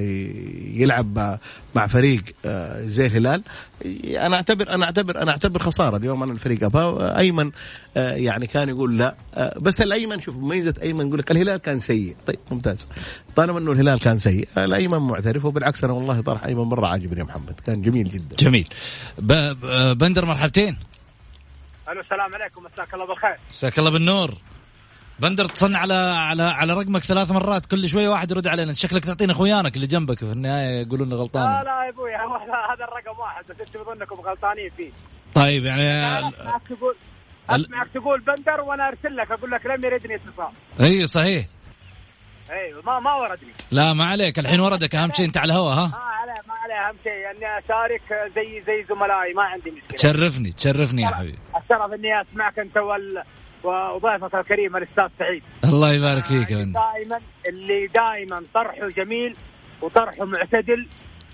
[0.74, 1.38] يلعب
[1.76, 3.42] مع- فريق آه، زي الهلال.
[4.06, 5.98] أنا اعتبر أنا اعتبر أنا أعتبر خسارة.
[5.98, 7.52] اليوم أنا الفريق أبها أيمن
[7.98, 9.16] آه، يعني كان يقول لا.
[9.36, 12.16] آه، بس الأيمن شوف ميزة أيمن يقول لك الهلال كان سيء.
[12.28, 12.88] طيب ممتاز.
[13.36, 15.46] طالما إنه الهلال كان سيء الأيمن معترف.
[15.46, 17.60] وبالعكس أنا والله طرح أيمن مرة عاجبني يا محمد.
[17.66, 18.36] كان جميل جدا.
[18.36, 18.70] جميل.
[19.18, 19.34] ب...
[19.34, 20.78] ب- بندر مرحبتين.
[21.90, 22.64] ألو السلام عليكم.
[22.64, 23.36] مساك الله بالخير.
[23.50, 24.34] مساك الله بالنور.
[25.20, 27.66] بندر اتصلنا على على على رقمك ثلاث مرات.
[27.66, 28.74] كل شوية واحد يرد علينا.
[28.74, 31.44] شكلك تعطينا اخوانك اللي جنبك في النهاية يقولون غلطان.
[31.44, 34.92] لا يا أبوي هذا الرقم واحد بس أنتم بظنكم غلطانين فيه.
[35.34, 36.96] طيب يعني أسمعك تقول
[37.50, 40.52] أسمعك تقول بندر وأنا أرسل لك أقول لك لم يردني إتصال.
[40.82, 41.46] إي صحيح.
[42.52, 43.52] أيوه ما ما وردني.
[43.72, 44.40] لا ما عليك.
[44.40, 47.60] الحين وردك أهم شيء أنت على الهوا ها؟ ما عليه ما عليه أهم شيء إني
[47.66, 49.98] أشارك زي زي زملائي ما عندي مشكلة.
[49.98, 51.38] تشرفني تشرفني يا حبيبي.
[51.64, 53.24] الشرف إني أسمعك أنت وال...
[53.64, 55.44] وضيفك الكريم الأستاذ سعيد.
[55.64, 59.34] الله يبارك فيك يا دائما اللي دائما طرحه جميل
[59.82, 60.88] وطرحه معتدل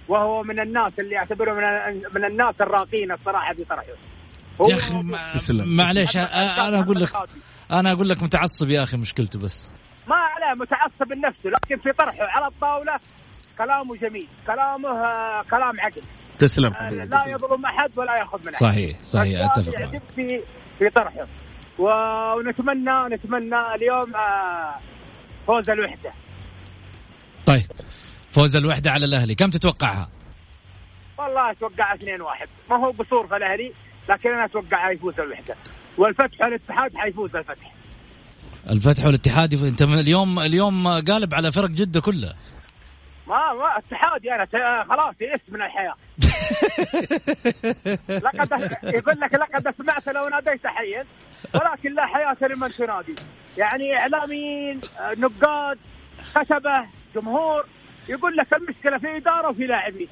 [0.07, 3.83] وهو من الناس اللي اعتبره من, من الناس الراقين الصراحة في طرحه.
[4.69, 5.03] يا أخي.
[5.51, 7.09] معليش أنا أقول لك
[7.71, 9.69] أنا أقول لك متعصب يا أخي مشكلته بس.
[10.07, 12.99] ما عليه متعصب لنفسه لكن في طرحه على الطاولة
[13.57, 16.01] كلامه جميل كلامه آه، كلام عقل
[16.39, 17.33] تسلم آه، حبيبي لا تسلم.
[17.35, 18.63] يظلم أحد ولا يأخذ من أحد.
[18.63, 20.01] صحيح صحيح أتفق معك.
[20.15, 20.41] في
[20.79, 21.27] في طرحه.
[21.79, 24.73] ونتمنى نتمنى اليوم آه،
[25.47, 26.11] فوز الوحدة.
[27.45, 27.65] طيب
[28.31, 30.09] فوز الوحدة على الأهلي كم تتوقعها؟
[31.17, 31.99] والله أتوقع 2-1
[32.69, 33.73] ما هو قصور في الأهلي
[34.09, 35.55] لكن أنا أتوقع يفوز الوحدة.
[35.97, 37.72] والفتح الاتحاد حيفوز الفتح.
[38.69, 42.35] الفتح والاتحاد انت من اليوم اليوم قالب على فرق جدة كلها
[43.27, 44.47] ما ما اتحادي أنا.
[44.89, 45.95] خلاص يئست من الحياة.
[48.25, 51.05] لقد يقول لك لقد سمعت لو ناديت حيا
[51.53, 53.15] ولكن لا حياة لمن تنادي.
[53.57, 54.81] يعني إعلاميين
[55.17, 55.77] نقاد
[56.35, 57.65] خشبة جمهور
[58.09, 60.07] يقول لك المشكلة في إدارة وفي لاعبين.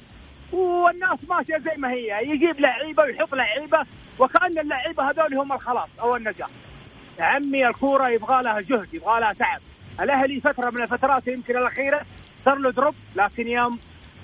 [0.52, 2.18] والناس ماشية زي ما هي.
[2.22, 3.86] يجيب لعيبة ويحط لعيبة
[4.18, 6.48] وكأن اللعيبة هذول هم الخلاص أو النجاح
[7.22, 9.60] عمي الكورة يبغى لها جهد يبغى لها تعب.
[10.00, 12.00] الأهلي فترة من الفترات يمكن الأخيرة
[12.44, 13.78] صار له دروب لكن يوم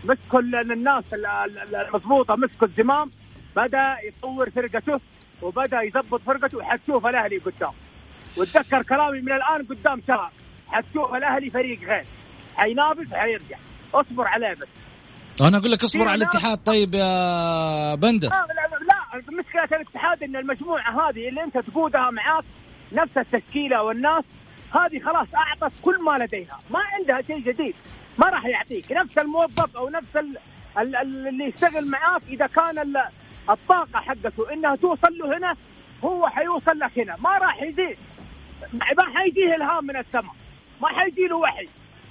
[0.04, 3.06] مسكوا ال- الناس ال- ال- المضبوطة مسكوا الزمام
[3.56, 5.00] بدأ يطور فرقته
[5.42, 6.58] وبدأ يضبط فرقته.
[6.58, 7.72] وحتشوف الأهلي قدام.
[8.36, 10.30] وتذكر كلامي من الآن قدام شهر
[10.68, 12.04] حتشوف الأهلي فريق غير.
[12.56, 13.56] حينافس حيرجع.
[13.94, 14.68] اصبر عليه بس.
[15.40, 16.58] أنا أقول لك اصبر على الاتحاد.
[16.58, 18.28] طيب يا بندر.
[18.28, 22.44] لا لا, لا مشكلة الاتحاد إن المجموعة هذه اللي أنت تقودها معاك
[22.92, 24.24] نفس التشكيلة والناس
[24.74, 26.60] هذه خلاص أعطت كل ما لديها.
[26.70, 27.74] ما عندها شيء جديد.
[28.18, 28.92] ما راح يعطيك.
[28.92, 30.38] نفس الموظف أو نفس ال
[30.78, 33.02] ال ال اللي يشتغل معاك إذا كان ال
[33.50, 35.56] الطاقة حقته إنها توصل له هنا
[36.04, 37.16] هو حيوصل لك هنا.
[37.18, 37.98] ما راح يزيد
[38.72, 40.34] ما حيجيه إلهام من السماء.
[40.82, 41.66] ما حيجي له وحي.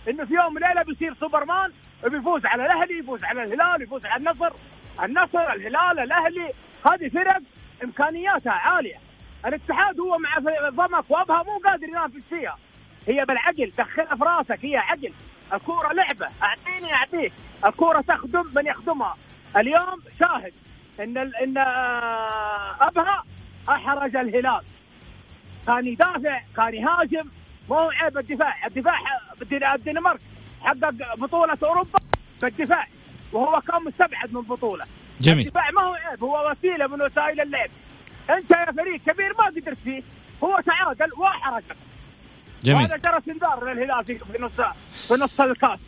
[0.09, 1.71] إنه في يوم وليله بيصير سوبرمان
[2.05, 4.53] وبيفوز على الأهلي يفوز على الهلال يفوز على النصر.
[5.03, 6.53] النصر الهلال الأهلي.
[6.85, 7.37] هذه فرق
[7.83, 9.06] إمكانياتها عالية.
[9.45, 10.37] الاتحاد هو مع
[10.69, 12.57] ضمك وابها مو قادر ينافس فيها.
[13.07, 15.13] هي بالعقل دخلها في راسك هي عقل.
[15.53, 16.27] الكورة لعبة.
[16.43, 17.33] أعطيني أعطيك.
[17.65, 19.17] الكورة تخدم من يخدمها.
[19.57, 20.53] اليوم شاهد
[20.99, 21.35] إن ال...
[21.35, 23.23] إن آه، أبها
[23.69, 24.61] احرج الهلال.
[25.67, 27.29] كان يدافع كان يهاجم.
[27.69, 28.65] مو هو عيب الدفاع.
[28.67, 28.99] الدفاع
[29.41, 30.19] الدن- الدنمارك
[30.61, 31.99] حقق بطولة أوروبا
[32.41, 32.81] بالدفاع
[33.33, 34.85] وهو كان مستبعد من بطولة.
[35.21, 35.47] جميل.
[35.47, 37.69] الدفاع ما هو عيب هو وسيلة من وسائل اللعب.
[38.29, 40.01] أنت يا فريق كبير ما قدرت فيه.
[40.43, 41.75] هو تعادل وحركك
[42.63, 42.81] جميل.
[42.81, 44.51] وهذا جرس انذار للهلال في نص
[45.07, 45.79] في نص الكاس.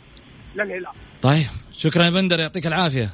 [0.55, 0.93] للهلال.
[1.21, 3.09] طيب شكرا يا بندر يعطيك العافية.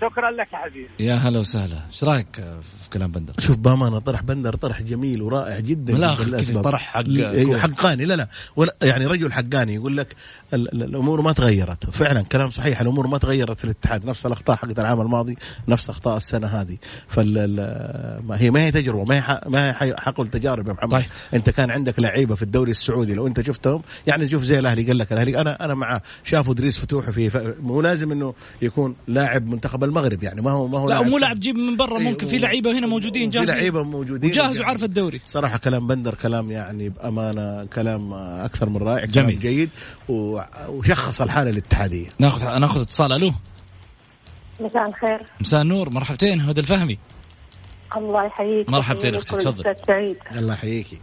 [0.00, 1.86] شكرا لك يا حبيبي يا هلا وسهلا.
[1.92, 2.36] إيش رأيك
[2.82, 5.92] في كلام بندر؟ شوف بأمانة طرح بندر طرح جميل ورائع جدا
[6.24, 6.64] للأسباب.
[6.64, 7.58] طرح حق كورة.
[7.58, 8.04] حقاني.
[8.04, 8.28] لا لا.
[8.82, 10.16] يعني رجل حقاني يقول لك
[10.54, 11.90] ال- ال- الأمور ما تغيرت.
[11.90, 14.06] فعلا كلام صحيح الأمور ما تغيرت في الاتحاد.
[14.06, 15.36] نفس الأخطاء حقت العام الماضي
[15.68, 16.76] نفس أخطاء السنة هذه.
[17.08, 17.36] فال
[18.32, 20.90] هي ما هي تجربة ما هي ح- ما هي ح- حقل تجارب يا محمد.
[20.90, 21.04] طيب.
[21.34, 24.98] أنت كان عندك لعيبة في الدوري السعودي لو أنت شفتهم يعني شوف زي الأهلي قال
[24.98, 29.46] لك الأهلي أنا أنا مع شافوا ادريس فتوح في ف- مو لازم إنه يكون لاعب
[29.46, 31.18] منتخب المغرب يعني ما هو ما هو لا مو.
[31.18, 33.54] لاعب جيب من برا ممكن في و- لعيبة هنا موجودين في جاهزين.
[33.54, 35.20] لعيبة موجودين وجاهز وعارف الدوري.
[35.26, 39.40] صراحة كلام بندر كلام يعني بأمانة كلام أكثر من رائع كلام جميل.
[39.40, 39.70] جيد
[40.08, 42.06] وشخص الحالة الاتحادية.
[42.18, 43.12] ناخذ ناخذ اتصال.
[43.12, 43.32] ألو.
[44.60, 45.26] مساء الخير.
[45.40, 45.90] مساء النور.
[45.90, 46.98] مرحبتين هدى الفهمي.
[47.96, 48.70] الله يحييك.
[48.70, 49.74] مرحبتين أختي، تفضل.
[49.86, 50.16] سعيد.
[50.36, 50.98] الله يحييكي.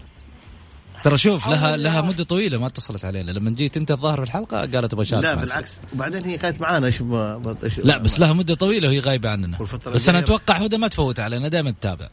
[1.04, 1.78] ترى شوف لها.
[1.78, 3.32] لها مدة طويلة ما اتصلت علينا.
[3.32, 5.80] لما جيت أنت الظاهر في الحلقة قالت أبغى اشارك لا بالعكس.
[5.94, 9.30] وبعدين هي كانت معانا إيش ما ما- إيش لا بس لها مدة طويلة وهي غايبة
[9.30, 9.58] عننا.
[9.88, 12.08] بس أنا أتوقع هدى ما تفوت علينا دائما تتابع.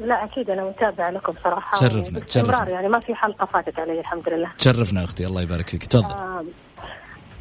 [0.00, 1.80] لا أكيد أنا متابعة لكم صراحة.
[1.80, 2.70] شرفنا، باستمرار شرفنا.
[2.70, 4.50] يعني ما في حلقة فاتت علي الحمد لله.
[4.58, 5.84] تشرفنا أختي الله يبارك فيك.
[5.86, 6.04] تفضل.
[6.04, 6.44] آه،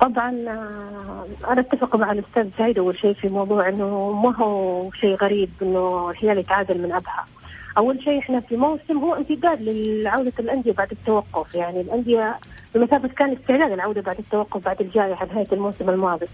[0.02, 5.16] طبعا آه، أنا أتفق مع الأستاذ سعيد أول شيء في موضوع إنه ما هو شيء
[5.16, 7.26] غريب إنه الهلال يتعادل من أبها.
[7.78, 11.56] أول شيء إحنا في موسم هو امتداد لعوده الأندية بعد التوقف.
[11.56, 12.36] يعني الأندية
[12.76, 16.26] بمثابة كان استعداد العوده بعد التوقف بعد الجائحه نهاية الموسم الماضي.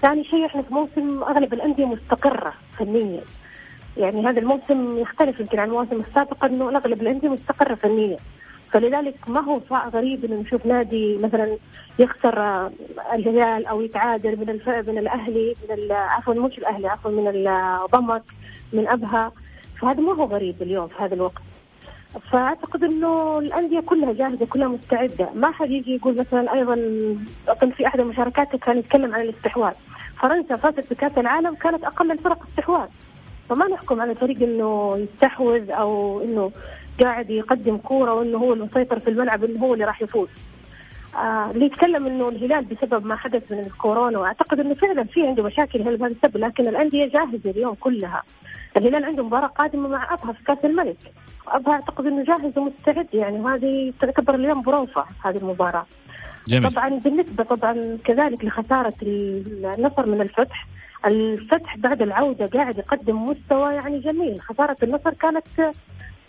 [0.00, 3.20] ثاني شيء إحنا في موسم أغلب الأندية مستقرة فنيا.
[3.96, 8.16] يعني هذا الموسم يختلف يمكن عن المواسم السابقة إنه أغلب الأندية مستقرة فنيا.
[8.70, 11.56] فلذلك ما هو غريب إنه نشوف نادي مثلا
[11.98, 12.66] يخسر
[13.14, 14.68] الهلال أو يتعادل من الف...
[14.68, 15.92] من الأهلي من ال...
[15.92, 18.22] عفوا مش الأهلي عفوا من الضمك
[18.72, 19.32] من أبها.
[19.82, 21.42] فهذا ما هو غريب اليوم في هذا الوقت.
[22.32, 25.28] فأعتقد إنه الأندية كلها جاهزة كلها مستعدة.
[25.34, 26.74] ما حد يجي يقول مثلا أيضا
[27.48, 29.72] اظن في أحد المشاركات كان يتكلم عن الاستحواذ.
[30.20, 32.88] فرنسا فازت بكأس العالم كانت أقل الفرق استحواذ.
[33.48, 36.52] فما نحكم على الفريق إنه يستحوذ أو إنه
[37.00, 40.28] قاعد يقدم كورة وإنه هو المسيطر في الملعب إنه هو اللي راح يفوز.
[41.14, 45.42] آه اللي يتكلم إنه الهلال بسبب ما حدث من الكورونا وأعتقد إنه فعلا في عنده
[45.42, 48.22] مشاكل بهذا السبب لكن الأندية جاهزة اليوم كلها.
[48.76, 50.96] الهلال عنده مباراة قادمة مع أبها في كأس الملك.
[51.48, 55.86] أبها أعتقد إنه جاهز ومستعد يعني وهذه تعتبر اليوم بروفة هذه المباراة.
[56.48, 56.70] جميل.
[56.72, 60.66] طبعا بالنسبة طبعا كذلك لخسارة النصر من الفتح
[61.06, 64.40] الفتح بعد العودة قاعد يقدم مستوى يعني جميل.
[64.40, 65.72] خسارة النصر كانت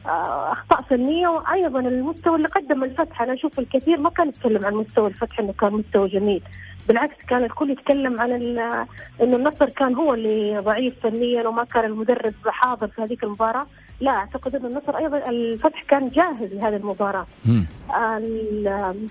[0.05, 5.07] أخطاء فنية وأيضا المستوى اللي قدم الفتح أنا أشوف الكثير ما كان يتكلم عن مستوى
[5.07, 6.43] الفتح إنه كان مستوى جميل.
[6.87, 8.87] بالعكس كان الكل يتكلم عن إنه
[9.35, 13.67] النصر كان هو اللي ضعيف فنيا وما كان المدرب حاضر في هذيك المباراة.
[14.03, 17.25] لا أعتقد انه النصر أيضا الفتح كان جاهز لهذه المباراة.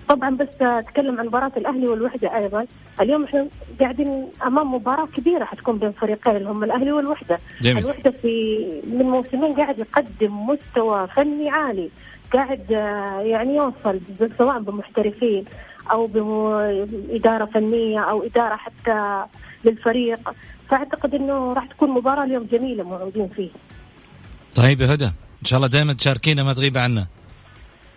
[0.09, 2.65] طبعا بس أتكلم عن مباراة الأهلي والوحدة أيضا.
[3.01, 3.47] اليوم إحنا
[3.79, 7.39] قاعدين أمام مباراة كبيرة حتكون بين فريقين اللي هم الأهلي والوحدة.
[7.61, 7.83] جميل.
[7.83, 11.89] الوحدة في من موسمين قاعد يقدم مستوى فني عالي.
[12.33, 13.99] قاعد آه، يعني يوصل
[14.37, 15.45] سواء بمحترفين
[15.91, 19.23] أو بإدارة فنية أو إدارة حتى
[19.65, 20.33] للفريق.
[20.69, 23.49] فأعتقد إنه راح تكون مباراة اليوم جميلة موجودين فيه.
[24.55, 27.07] طيب يا هدى إن شاء الله دائما تشاركينا ما تغيب عنا.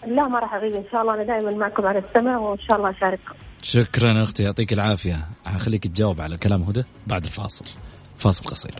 [0.06, 2.90] لا ما راح أغيب إن شاء الله أنا دائما معكم على السمع وإن شاء الله
[2.90, 3.34] أشارككم.
[3.62, 5.28] شكرا أختي يعطيك العافية.
[5.46, 7.64] هخليك تجاوب على كلام هدى بعد الفاصل.
[8.18, 8.74] فاصل قصير.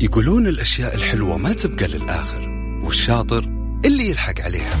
[0.00, 2.48] يقولون الأشياء الحلوة ما تبقى للآخر
[2.84, 3.44] والشاطر
[3.84, 4.76] اللي يلحق عليها.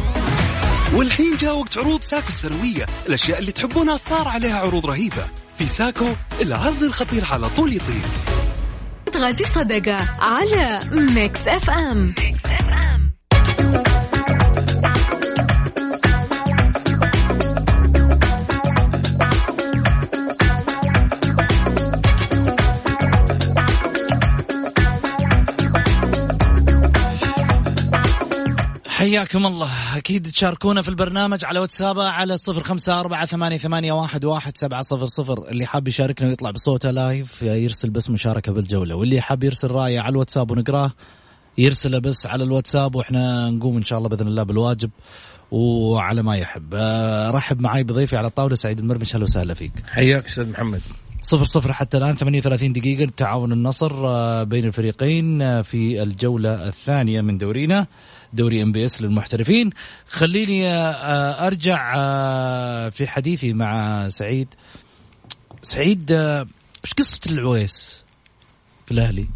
[0.94, 5.26] والحين جاء وقت عروض SACO السنوية الأشياء اللي تحبونها صار عليها عروض رهيبة.
[5.58, 6.06] في SACO
[6.40, 8.06] العرض الخطير على طول يطير.
[9.16, 12.14] غازي صدقة على Mix FM.
[29.06, 29.96] حياكم الله.
[29.96, 34.82] أكيد تشاركونا في البرنامج على واتساب على صفر خمسة أربعة ثمانية, ثمانية واحد, واحد سبعة
[34.82, 35.48] صفر صفر.
[35.48, 38.94] اللي حاب يشاركنا ويطلع بصوته لايف يرسل بس مشاركة بالجولة.
[38.94, 40.92] واللي حاب يرسل رأيه على الواتساب ونقراه
[41.58, 44.90] يرسله بس على الواتساب وإحنا نقوم إن شاء الله بإذن الله بالواجب
[45.50, 46.74] وعلى ما يحب.
[46.74, 49.14] آه، رحب معي بضيفي على الطاولة سعيد المرمش.
[49.14, 49.72] أهلا وسهلا فيك.
[49.86, 50.80] حياك أستاذ محمد.
[51.22, 57.20] صفر صفر حتى الآن 38 دقيقة تعاون النصر آه، بين الفريقين آه، في الجولة الثانية
[57.20, 57.86] من دورينا.
[58.32, 59.70] دوري MBS للمحترفين.
[60.08, 64.48] خليني آه، آه، ارجع آه، في حديثي مع سعيد.
[65.62, 68.02] سعيد إيش قصة العويس
[68.86, 69.26] في الأهلي؟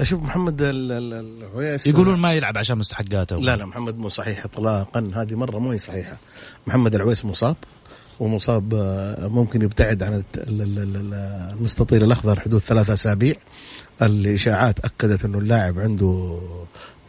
[0.00, 1.12] أشوف محمد ال- ال-
[1.42, 3.36] العويس يقولون ما يلعب عشان مستحقاته.
[3.36, 5.10] لا لا محمد مو صحيح اطلاقا.
[5.14, 6.16] هذه مرة مو هي صحيحة.
[6.66, 7.56] محمد العويس مصاب
[8.20, 8.74] ومصاب
[9.20, 13.34] ممكن يبتعد عن المستطيل الأخضر حدود ثلاثة أسابيع.
[14.02, 16.40] الإشاعات أكدت إنه اللاعب عنده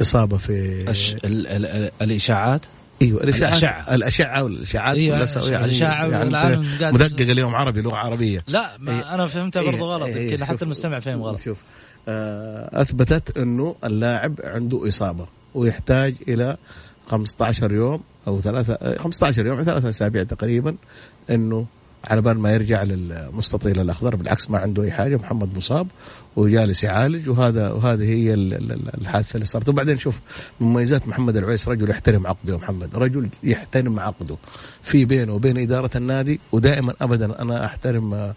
[0.02, 1.14] اصابه في أش...
[1.14, 1.48] ال...
[1.48, 1.66] ال...
[1.66, 1.92] ال...
[2.02, 2.62] الإشاعات؟
[3.02, 3.54] إيوه الإشاعات.
[3.64, 3.96] الأشعة.
[3.96, 8.44] الاشعه والإشاعات أيوة، يعني الأشعة والعالم قاعد- مدقق اليوم عربي لغة عربية.
[8.48, 9.14] لا ما إيه.
[9.16, 10.04] أنا فهمتها برضو إيه، غلط.
[10.04, 11.40] إيه، يمكن شوف- حتى المستمع فهم غلط.
[11.42, 11.58] شوف.
[12.08, 16.58] آه، أثبتت إنه اللاعب عنده إصابة ويحتاج إلى
[17.08, 20.76] 15 يوم أو ثلاثة آه، 15 يوم ثلاثة أسابيع تقريبا
[21.30, 21.66] إنه
[22.04, 25.88] على بال ما يرجع للمستطيل الأخضر بالعكس ما عنده أي حاجة محمد مصاب
[26.36, 29.70] وجالس يعالج وهذا وهذه هي ال- ال- ال- الحادثة اللي صارت.
[29.70, 30.20] وبعدين شوف
[30.60, 34.38] مميزات محمد العويس رجل يحترم عقده يا محمد رجل يحترم عقده.
[34.84, 38.34] في بينه وبين إدارة النادي ودائما ابدا أنا أحترم آه،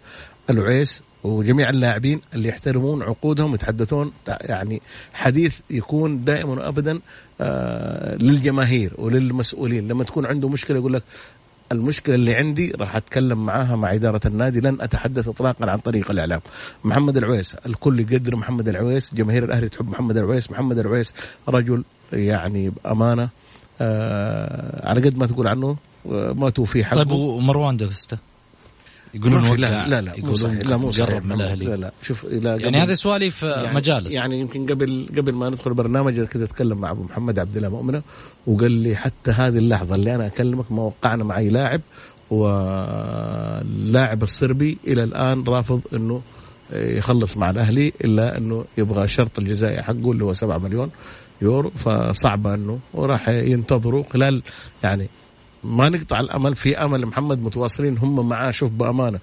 [0.49, 4.81] العويس وجميع اللاعبين اللي يحترمون عقودهم يتحدثون يعني
[5.13, 6.99] حديث يكون دائما وابدا
[7.41, 9.87] آه للجماهير وللمسؤولين.
[9.87, 11.03] لما تكون عنده مشكلة يقول لك
[11.71, 16.41] المشكلة اللي عندي راح أتكلم معاها مع إدارة النادي لن أتحدث اطلاقا عن طريق الإعلام.
[16.83, 21.13] محمد العويس الكل يقدر محمد العويس جماهير الأهلي تحب محمد العويس محمد العويس
[21.49, 23.29] رجل يعني بأمانة
[23.81, 25.75] آه على قد ما تقول عنه
[26.11, 26.95] آه، ما توفي حقه.
[27.03, 28.17] طيب ومروان داكستا
[29.13, 30.53] يقولون وقع لا لا لا مو صحيح.
[30.53, 31.65] يقولون لا مو قرب من الأهلي.
[31.65, 34.11] لا لا شوف إلى يعني هذه سواليف يعني مجالس.
[34.11, 37.69] يعني يمكن قبل قبل ما ندخل البرنامج أنا كذا أتكلم مع أبو محمد عبد الله
[37.69, 38.01] مؤمنة
[38.47, 41.81] وقال لي حتى هذه اللحظة اللي أنا أكلمك ما وقعنا مع اي لاعب
[42.29, 46.21] واللاعب الصربي إلى الآن رافض إنه
[46.73, 50.91] يخلص مع الأهلي إلا إنه يبغى الشرط الجزائي حقه اللي هو 7 مليون
[51.41, 51.69] يورو.
[51.69, 54.41] فصعب إنه وراح ينتظروا خلال
[54.83, 55.09] يعني
[55.65, 59.19] ما نقطع الأمل في أمل محمد متواصلين هم معاه شوف بأمانة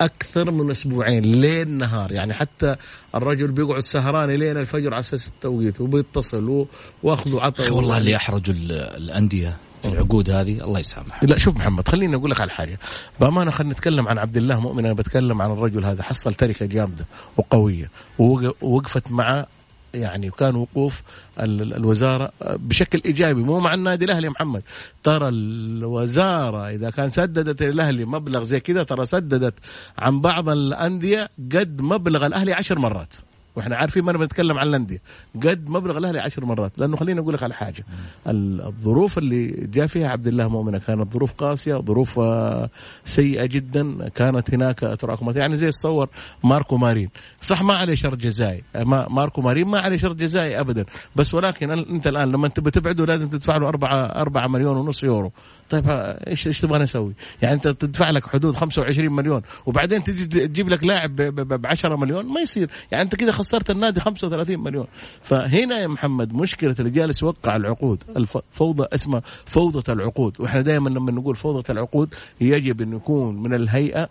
[0.00, 2.12] أكثر من أسبوعين ليل نهار.
[2.12, 2.76] يعني حتى
[3.14, 6.68] الرجل بيقعد سهران لين الفجر على أساس التوقيت وبيتصل و-
[7.02, 8.10] وأخذ وعطى أخي والله اللي
[8.48, 12.78] ال- الأندية العقود هذه الله يسامح لا شوف محمد خليني أقول لك على حاجة.
[13.20, 17.06] بأمانة خلينا نتكلم عن عبد الله مؤمن أنا بتكلم عن الرجل هذا حصل تركة جامدة
[17.36, 19.46] وقوية ووق- ووقفت مع
[19.94, 21.02] يعني وكان وقوف
[21.40, 24.62] ال- ال- الوزارة بشكل إيجابي مو مع النادي الأهلي محمد.
[25.02, 29.54] ترى الوزارة إذا كان سددت الاهلي مبلغ زي كذا ترى سددت
[29.98, 33.14] عن بعض الأندية قد مبلغ الأهلي عشر مرات.
[33.56, 35.02] وإحنا عارفين ما أنا بنتكلم عن الانديه
[35.42, 36.78] قد مبلغ الأهلي عشر مرات.
[36.78, 37.84] لأنه خليني أقول لك على حاجة.
[38.28, 42.70] ال- الظروف اللي جاء فيها عبد الله مؤمنه كانت ظروف قاسية ظروف آه،
[43.04, 44.08] سيئة جدا.
[44.08, 45.36] كانت هناك تراكمات.
[45.36, 46.08] يعني زي تصور
[46.44, 47.08] ماركو مارين.
[47.40, 48.62] صح ما عليه شرط جزائي.
[48.74, 50.84] ما ماركو مارين ما عليه شرط جزائي ابدا.
[51.16, 55.32] بس ولكن أنت الآن لما تبي تبعده لازم تدفع له 4 4 مليون ونص يورو.
[55.70, 55.84] طيب
[56.26, 60.84] إيش إيش تبغى نسوي؟ يعني أنت تدفع لك حدود 25 مليون وبعدين تجي تجيب لك
[60.84, 62.70] لاعب ب 10 مليون ما يصير.
[62.92, 64.86] يعني أنت كذا خسرت النادي 35 مليون.
[65.22, 70.40] فهنا يا محمد مشكلة اللي جالس يوقع العقود الف- فوضى اسمها فوضى العقود.
[70.40, 74.08] وإحنا دائما لما نقول فوضى العقود يجب أن يكون من الهيئة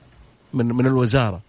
[0.53, 1.41] من من الوزارة.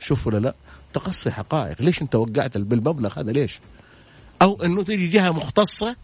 [0.00, 0.54] شوف ولا لا؟
[0.92, 1.82] تقصي حقائق.
[1.82, 3.58] ليش أنت وقعت بالمبلغ هذا؟ ليش؟
[4.42, 5.96] أو إنه تيجي جهة مختصة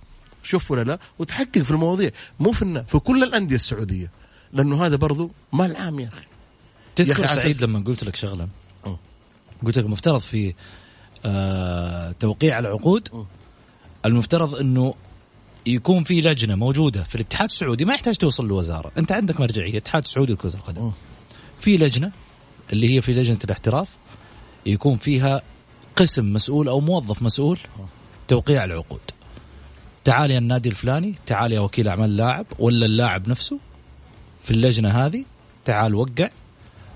[0.49, 4.11] شوف ولا لا وتحقق في المواضيع مو في في كل الأندية السعودية
[4.53, 6.27] لأنه هذا برضو مال عام يا أخي يا
[6.95, 8.49] تذكر أخي سعيد لما قلت لك شغلة
[8.87, 8.99] أه.
[9.65, 10.55] قلت لك المفترض في
[11.25, 13.27] آه توقيع العقود
[14.07, 14.95] المفترض إنه
[15.67, 20.03] يكون في لجنة موجودة في الاتحاد السعودي ما يحتاج توصل للوزاره، أنت عندك مرجعية الاتحاد
[20.03, 20.83] السعودي لكرة القدم.
[20.83, 20.93] أه.
[21.61, 22.13] في لجنة
[22.73, 23.89] اللي هي في لجنة الاحتراف
[24.67, 25.43] يكون فيها
[25.97, 27.59] قسم مسؤول أو موظف مسؤول
[28.29, 29.01] توقيع العقود.
[30.07, 33.59] تعال يا النادي الفلاني، تعال يا وكيل أعمال اللاعب ولا اللاعب نفسه
[34.45, 35.25] في اللجنة هذه
[35.65, 36.29] تعال وقع.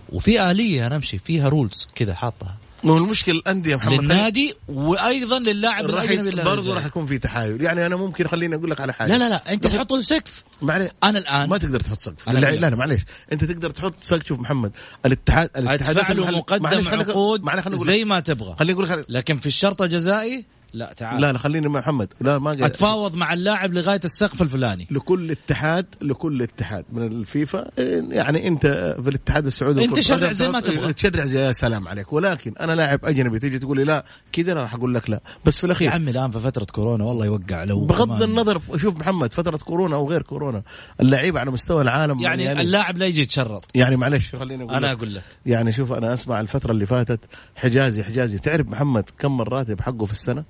[0.08, 2.56] وفي آلية نمشي فيها رولز كذا حاطها.
[2.84, 6.74] مو المشكلة الأندية يا محمد للنادي وأيضا للاعب اللي برضه.
[6.74, 7.62] راح يكون في تحايل.
[7.62, 9.08] يعني أنا ممكن خليني أقول لك على حاجة.
[9.08, 10.44] لا لا لا أنت لو- تحط سقف.
[10.62, 12.28] أنا الآن ما تقدر تحط سقف.
[12.28, 12.60] أنا لا, أقول.
[12.60, 13.00] لا لا معليش.
[13.32, 14.26] أنت تقدر تحط سقف.
[14.26, 14.72] شوف محمد
[15.06, 18.56] الاتحاد الاتحادات أدفع له مقدم عقود أقول زي ما تبغى.
[18.58, 19.06] خليني أقول لك.
[19.08, 21.20] لكن في الشرط الجزائي لا تعال.
[21.20, 22.08] لا لا خليني مع محمد.
[22.20, 24.86] لا ما قاعد أتفاوض مع اللاعب لغاية السقف الفلاني.
[24.90, 26.84] لكل اتحاد لكل اتحاد.
[26.92, 27.70] من الفيفا
[28.10, 28.66] يعني أنت
[29.02, 30.92] في الاتحاد السعودي لكرة شرع زي ما تبغى.
[30.92, 32.12] تشرع زي يا سلام عليك.
[32.12, 35.20] ولكن أنا لاعب أجنبي تيجي تقول لي لا كذا أنا راح أقول لك لا.
[35.44, 38.22] بس في يا الاخير عمي الآن في فترة كورونا والله يوقع لو بغض كمان.
[38.22, 40.62] النظر شوف محمد فترة كورونا أو غير كورونا
[41.00, 43.64] اللعيبه على مستوى العالم يعني اللاعب لا يجي يتشرط.
[43.74, 44.92] يعني معلش خليني أقول أنا.
[44.92, 45.22] أقول لك.
[45.46, 47.20] يعني شوف أنا أسمع الفترة اللي فاتت
[47.56, 48.38] حجازي حجازي.
[48.38, 50.44] تعرف محمد كم الراتب حقه في السنة؟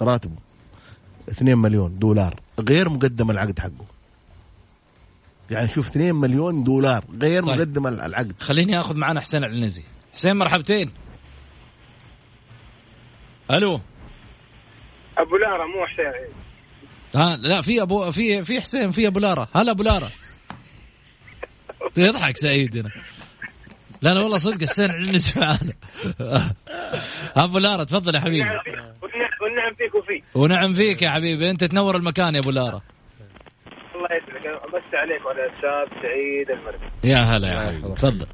[0.00, 0.36] راتبه
[1.30, 2.40] 2 مليون دولار.
[2.60, 3.86] غير مقدم العقد حقه.
[5.50, 7.56] يعني شوف 2 مليون دولار غير طيب.
[7.56, 8.34] مقدم العقد.
[8.40, 9.82] خليني آخذ معنا حسين العنزي.
[10.14, 10.90] حسين مرحبتين.
[13.50, 13.80] ألو.
[15.18, 16.32] أبو لارا مو حسين.
[17.14, 19.48] ها لا في أبو في في حسين في أبو لارا.
[19.54, 20.08] هلا أبو لارا.
[21.96, 22.90] يضحك سعيد هنا.
[24.02, 25.72] لا لا والله صدق حسين العنزي معانا.
[27.36, 28.50] أبو لارا تفضل يا حبيبي.
[29.78, 30.24] فيك وفيك.
[30.34, 31.50] ونعم فيك يا حبيبي.
[31.50, 32.80] انت تنور المكان يا أبو لارا.
[33.94, 37.94] الله يسعدك أمسي عليك وعلى الاستاذ سعيد المرمي يا هلا يا حبيبي.
[37.94, 38.26] تفضل.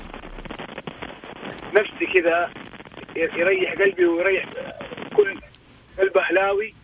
[1.75, 2.51] نفسي كذا
[3.17, 4.45] يريح قلبي ويريح
[5.17, 5.41] كل
[5.99, 6.75] قلب أهلاوي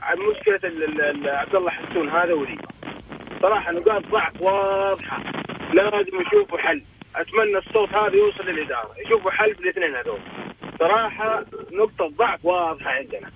[0.00, 0.60] عن مشكلة
[1.32, 2.58] عبد الله حسون هذا ولي
[3.42, 5.22] صراحة نقاط ضعف واضحة.
[5.74, 6.82] لازم يشوفوا حل.
[7.16, 8.90] أتمنى الصوت هذا يوصل للإدارة.
[9.06, 10.20] يشوفوا حل في الاثنين هذول.
[10.78, 13.30] صراحة نقطة ضعف واضحة عندنا.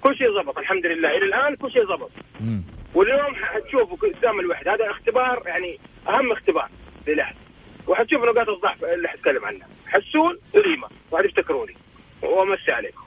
[0.00, 1.08] كل شيء زبط الحمد لله.
[1.08, 1.82] إلى الآن كل شيء
[2.40, 2.62] مم.
[2.94, 4.74] واليوم حتشوفوا قدام الوحدة.
[4.74, 6.68] هذا اختبار يعني أهم اختبار
[7.08, 7.36] للاهلي
[7.86, 9.68] وحتشوف نقاط الضعف اللي حتكلم عنها.
[9.86, 11.74] حسون وليما وحتفتكروني
[12.22, 13.02] وامسي عليكم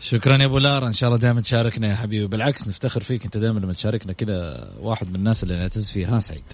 [0.00, 0.86] شكرا يا أبو لارا.
[0.86, 2.26] إن شاء الله دائما تشاركنا يا حبيبي.
[2.26, 3.24] بالعكس نفتخر فيك.
[3.24, 6.16] أنت دائما لما تشاركنا كذا واحد من الناس اللي نعتز فيها.
[6.16, 6.44] ها سعيد.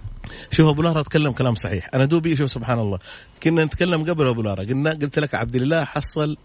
[0.51, 1.91] شوف أبو لارا تكلم كلام صحيح.
[1.95, 2.99] أنا دوبي شوف سبحان الله.
[3.43, 6.37] كنا نتكلم قبل أبو لارا قلنا قلت لك عبد الله حصل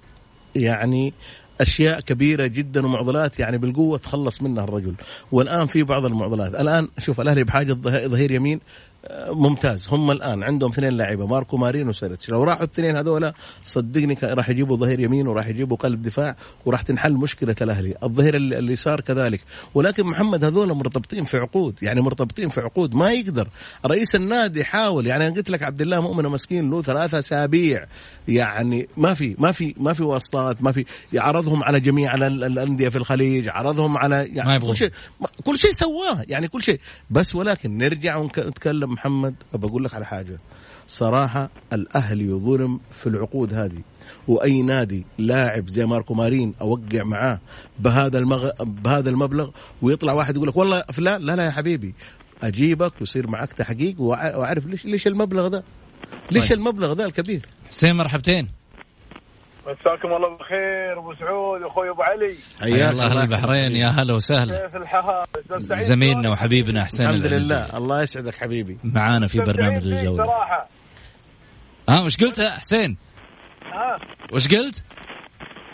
[0.55, 1.13] يعني
[1.61, 4.93] أشياء كبيرة جدا ومعضلات يعني بالقوة تخلص منها الرجل.
[5.31, 6.55] والآن في بعض المعضلات.
[6.55, 8.59] الآن شوف الأهلي بحاجة ظه- ظهير يمين.
[9.29, 9.87] ممتاز.
[9.91, 14.77] هم الآن عندهم اثنين لاعيبه ماركو مارين وسيرتش لو راحوا الاثنين هذولا صدقني راح يجيبوا
[14.77, 17.95] ظهير يمين وراح يجيبوا قلب دفاع وراح تنحل مشكلة الأهلي.
[18.03, 19.41] الظهير ال- اليسار كذلك.
[19.73, 23.47] ولكن محمد هذول مرتبطين في عقود يعني مرتبطين في عقود ما يقدر.
[23.85, 27.85] رئيس النادي حاول يعني أنا قلت لك عبد الله مؤمن مسكين له ثلاثة أسابيع.
[28.27, 32.43] يعني ما في ما في ما في واسطات ما في عرضهم على جميع ال- ال-
[32.43, 34.57] الأندية في الخليج عرضهم على يعني ما.
[34.57, 34.91] كل شيء
[35.43, 36.79] كل شيء سواه يعني كل شيء.
[37.09, 40.39] بس ولكن نرجع ونتكلم محمد بقول لك على حاجة.
[40.87, 43.81] صراحة الأهلي ظلم في العقود هذه
[44.27, 47.39] وأي نادي لاعب زي ماركو مارين أوقع معاه
[47.79, 48.49] بهذا المغ...
[48.59, 49.49] بهذا المبلغ
[49.81, 51.93] ويطلع واحد يقول لك والله فلان لا لا يا حبيبي
[52.43, 55.63] أجيبك ويصير معك تحقيق وأعرف ليش ليش المبلغ ده؟
[56.31, 56.57] ليش طيب.
[56.57, 58.47] المبلغ ده الكبير؟ حسين مرحبتين.
[59.67, 62.37] مساكم الله بالخير أبو سعود أخوي أبو علي.
[62.61, 64.67] حيا الله أهل البحرين يا هلا وسهلا.
[64.67, 65.25] كيف الحال؟
[65.81, 67.25] زميلنا وحبيبنا حسين الحمد.
[67.27, 67.77] لله.
[67.77, 68.77] الله يسعدك حبيبي.
[68.83, 70.25] معانا في برنامج الجولة.
[70.25, 70.67] صراحة؟
[71.89, 72.97] ها وش قلت يا حسين؟
[73.65, 73.97] ها
[74.33, 74.83] وش قلت؟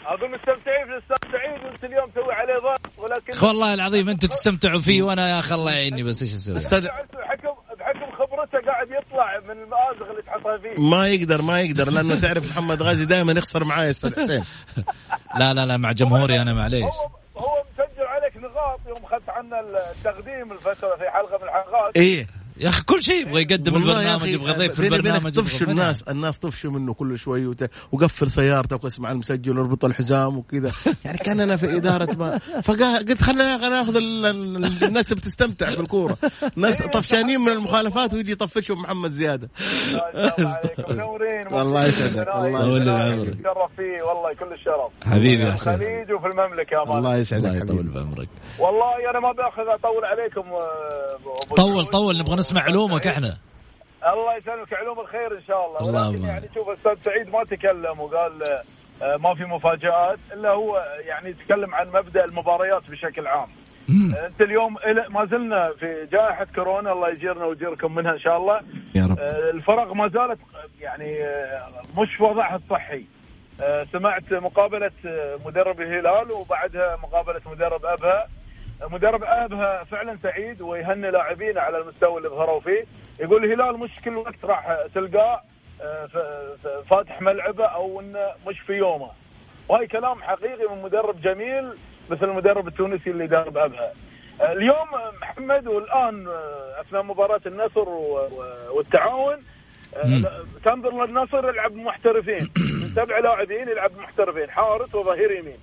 [0.06, 4.82] أقول مستمتعين في الاستاذ سعيد وانت اليوم تسوي عليه ضغط ولكن والله العظيم أنتم تستمتعوا
[4.82, 6.88] فيه وأنا يا أخي الله يعيني بس إيش أسوي؟ أستاذ
[8.52, 10.82] خبرته قاعد يطلع من المآزق اللي تحطها فيه.
[10.82, 14.44] ما يقدر ما يقدر لأنه تعرف محمد غازي دائما يخسر معايا يا أستاذ حسين.
[15.40, 16.84] لا لا لا مع جمهوري أنا معليش.
[16.84, 21.98] هو هو مسجل عليك نقاط يوم اخذت عنا التقديم الفترة في حلقة من الحلقات.
[21.98, 22.28] إيه.
[22.62, 25.72] يا أخي كل شيء يبغى يقدم البرنامج يبغى ضيف في البرنامج طفشوا منها.
[25.84, 27.70] الناس الناس طفشوا منه كل شوي وت...
[27.92, 30.72] وقفل سيارتك واسمع المسجل واربط الحزام وكذا.
[31.06, 34.26] يعني كاننا في إدارة ما فقلت خلينا ناخذ ال...
[34.26, 36.18] ال- الناس اللي بتستمتع في الكورة.
[36.56, 39.50] ناس طفشانين من المخالفات ويجي يطفشهم محمد زيادة.
[41.52, 42.82] الله يسعدك الله يسعدك.
[42.82, 43.40] يسعدك.
[43.40, 44.92] تشرف فيه والله كل الشرف.
[45.14, 48.30] حبيبي يا حسين الخليج وفي المملكة يا الله يسعدك الله يطول بعمرك.
[48.60, 50.42] والله أنا ما بأخذ أطول عليكم
[51.58, 51.86] طول.
[51.86, 53.38] طول نبغى نسمع علومك إحنا.
[54.08, 56.10] الله يسلمك علوم الخير إن شاء الله.
[56.10, 58.44] ولكن يعني شوف أستاذ سعيد ما تكلم وقال
[59.02, 63.48] آه، ما في مفاجآت إلا هو يعني يتكلم عن مبدأ المباريات بشكل عام.
[63.90, 64.76] آه، أنت اليوم
[65.10, 68.62] ما زلنا في جائحة كورونا الله يجيرنا ويجيركم منها إن شاء الله.
[68.96, 69.20] يا رب.
[69.20, 70.40] آه، الفرق ما زالت
[70.82, 71.20] يعني
[71.98, 73.06] مش في وضعها الصحي.
[73.92, 78.22] سمعت مقابلة آه، مدرب الهلال وبعدها مقابلة مدرب أبها.
[78.22, 78.28] آه،
[78.90, 82.86] مدرب أبها فعلا سعيد ويهني لاعبينه على المستوى اللي ظهروا فيه.
[83.20, 85.42] يقول الهلال مش كل وقت راح تلقاه
[85.82, 86.08] آه،
[86.90, 89.12] فاتح ملعبه أو إنه مش في يومه.
[89.70, 91.74] وهي كلام حقيقي من مدرب جميل
[92.10, 93.92] مثل المدرب التونسي اللي دارب أبها
[94.42, 94.88] آه، اليوم
[95.22, 97.90] محمد والآن آه، أثناء مباراة النصر
[98.76, 99.38] والتعاون
[100.66, 102.50] تنظر للنصر يلعب محترفين.
[102.96, 105.58] سبع لاعبين يلعب محترفين حارس وظهير يمين.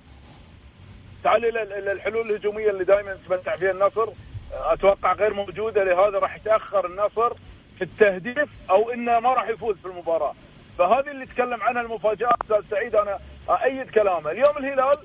[1.23, 4.09] تعال إلى الحلول الهجومية اللي دائما يتمتع فيها النصر.
[4.53, 7.33] أتوقع غير موجودة لهذا راح يتأخر النصر
[7.77, 10.33] في التهديف أو إنه ما راح يفوز في المباراة.
[10.77, 13.19] فهذه اللي تكلم عنها المفاجآت أستاذ سعيد أنا
[13.63, 14.31] ايد كلامه.
[14.31, 14.97] اليوم الهلال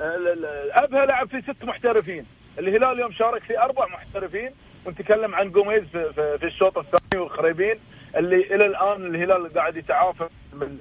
[0.00, 2.26] ال- ال- ابها لعب في ست محترفين.
[2.58, 4.50] الهلال اليوم شارك في أربع محترفين
[4.86, 5.82] ونتكلم عن جوميز
[6.14, 7.78] في الشوط الثاني والخريبين
[8.16, 10.78] اللي إلى الآن الهلال قاعد يتعافى من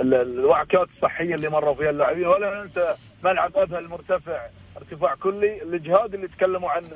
[0.00, 2.26] ال- الوعكات الصحية اللي مروا فيها اللاعبين.
[2.26, 2.94] ولا ننسى
[3.24, 4.46] ملعب ابها المرتفع.
[4.76, 5.62] ارتفاع كلي.
[5.62, 6.86] الإجهاد اللي تكلموا عنه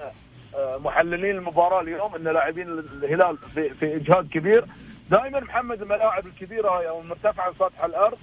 [0.55, 4.65] آه، محللين المباراة اليوم إن لاعبين الهلال في, في إجهاد كبير.
[5.11, 8.19] دائما محمد الملاعب الكبيرة هاي أو المرتفعة سطح الأرض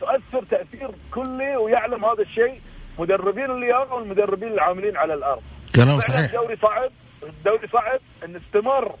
[0.00, 2.60] تؤثر تأثير كلي ويعلم هذا الشيء
[2.98, 5.42] مدربين اللياقة والمدربين العاملين على الأرض.
[5.74, 6.30] كلام صحيح.
[6.30, 6.90] الدوري صعب.
[7.22, 8.94] الدوري صعب إن استمر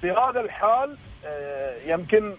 [0.00, 0.96] في هذا الحال.
[1.26, 2.34] آه، يمكن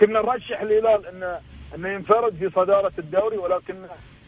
[0.00, 1.40] كنا نرشح الهلال انه
[1.74, 3.74] إنه ينفرد في صدارة الدوري ولكن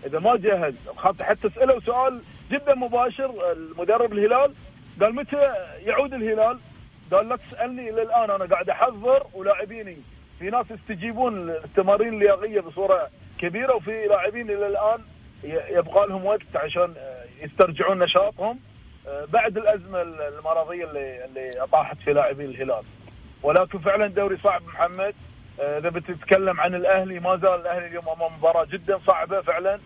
[0.06, 0.74] إذا ما جهز
[1.20, 2.20] حتى سألوا سؤال
[2.50, 4.52] جدا مباشر المدرب الهلال
[5.00, 6.58] قال متى يعود الهلال؟
[7.12, 9.96] قال لا تسألني إلى الآن أنا قاعد أحضر ولاعبيني.
[10.38, 13.08] في ناس يستجيبون للتمارين اللياقيه بصورة
[13.38, 14.98] كبيرة وفي لاعبين إلى الآن
[15.70, 18.58] يبقى لهم وقت عشان آه، يسترجعون نشاطهم.
[19.08, 22.82] آه، بعد الأزمة المرضية اللي اللي طاحت في لاعبين الهلال.
[23.42, 25.14] ولكن فعلا دوري صعب محمد.
[25.62, 29.80] إذا بتتكلم عن الأهلي ما زال الأهلي اليوم أمام مباراة جدا صعبة فعلا.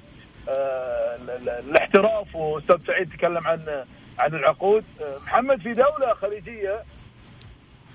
[0.48, 3.84] آه، ال- ال- الاحتراف وأستاذ سعيد تكلم عن
[4.18, 4.84] عن العقود.
[5.00, 6.82] آه، محمد في دولة خليجية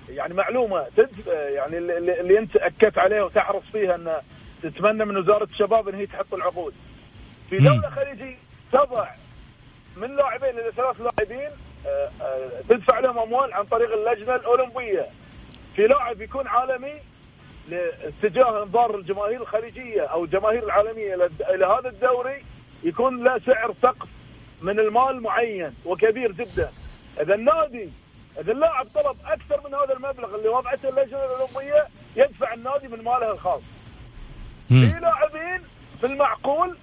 [0.08, 4.12] يعني معلومة تد- آه، يعني اللي- أنت أكدت عليها وتحرص فيها أن
[4.62, 6.74] تتمنى من وزارة الشباب إن هي تحط العقود.
[7.50, 8.36] في دولة خليجية
[8.72, 9.08] تضع
[9.96, 11.50] من لاعبين إلى ثلاث لاعبين
[11.86, 15.06] آه، آه، تدفع لهم أموال عن طريق اللجنة الأولمبية.
[15.76, 16.92] في لاعب يكون عالمي
[17.68, 21.14] لاتجاه انظار الجماهير الخليجيه أو الجماهير العالمية
[21.50, 22.44] إلى هذا الدوري
[22.82, 24.08] يكون له سعر سقف
[24.62, 26.70] من المال معين وكبير جدا.
[27.20, 27.88] إذا النادي
[28.40, 31.86] إذا اللاعب طلب أكثر من هذا المبلغ اللي وضعته اللجنة الأولمبية
[32.16, 33.60] يدفع النادي من ماله الخاص.
[34.68, 35.60] في لاعبين
[36.00, 36.76] في المعقول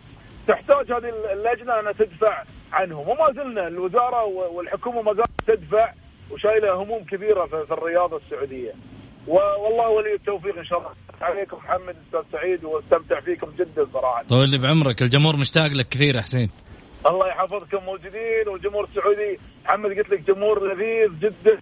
[0.47, 3.09] تحتاج هذه اللجنة انها تدفع عنهم.
[3.09, 5.93] وما زلنا الوزارة والحكومة ما زالت تدفع
[6.31, 8.73] وشايلة هموم كبيرة في الرياضة السعودية.
[9.29, 10.91] والله ولي التوفيق إن شاء الله.
[11.21, 14.23] عليكم محمد أستاذ سعيد واستمتع فيكم جدا صراحة.
[14.29, 16.49] طول لي بعمرك الجمهور مشتاق لك كثير يا حسين.
[17.07, 21.61] الله يحفظكم موجودين والجمهور السعودي محمد قلت لك جمهور لذيذ جدا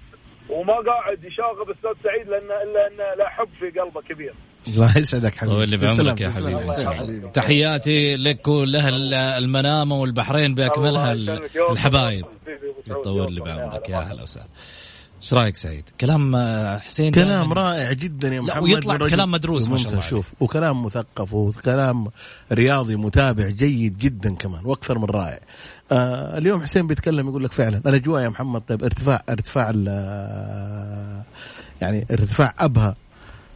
[0.49, 4.34] وما قاعد يشاغب أستاذ سعيد لأن الا انه لا حب في قلبه كبير.
[4.68, 5.55] الله يسعدك حبيبي.
[5.55, 7.30] واللي بعمرك يا حبيبي.
[7.30, 10.57] تحياتي لك ولأهل المنامة والبحرين.
[10.57, 10.70] يا
[11.72, 12.26] الحبايب.
[12.88, 14.47] يطول لي بعمرك يا هلا وسهلا.
[15.22, 19.78] إيش رأيك سعيد؟ كلام آه، حسين كلام رائع جدا يا محمد ويطلع كلام مدروس ما
[19.78, 19.91] شاء.
[19.91, 22.07] الله شوف وكلام مثقف وكلام
[22.51, 25.39] رياضي متابع جيد جدا كمان وأكثر من رائع
[25.91, 31.24] آه اليوم حسين بيتكلم يقول لك فعلا الاجواء يا محمد طيب ارتفاع ارتفاع ال-
[31.82, 32.95] يعني ارتفاع أبها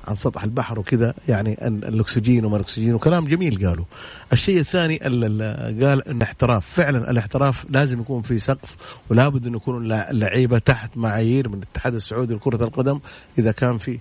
[0.08, 3.86] عن سطح البحر وكذا يعني الأكسجين وما الأكسجين وكلام جميل قالوا.
[4.34, 8.76] الشيء الثاني ال- ال- قال إن احتراف فعلا الاحتراف لازم يكون في سقف
[9.10, 13.00] ولابد انه يكون اللعيبه تحت معايير من الاتحاد السعودي لكرة القدم
[13.40, 14.00] إذا كان في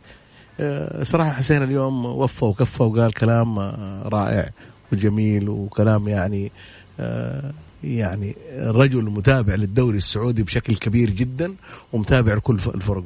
[0.61, 4.51] آه، صراحة حسين اليوم وفى وكفى وقال كلام آه، رائع
[4.93, 6.53] وجميل وكلام يعني
[7.01, 7.53] آه،
[7.85, 11.55] يعني رجل متابع للدوري السعودي بشكل كبير جدا
[11.93, 13.05] ومتابع لكل ف- الفرق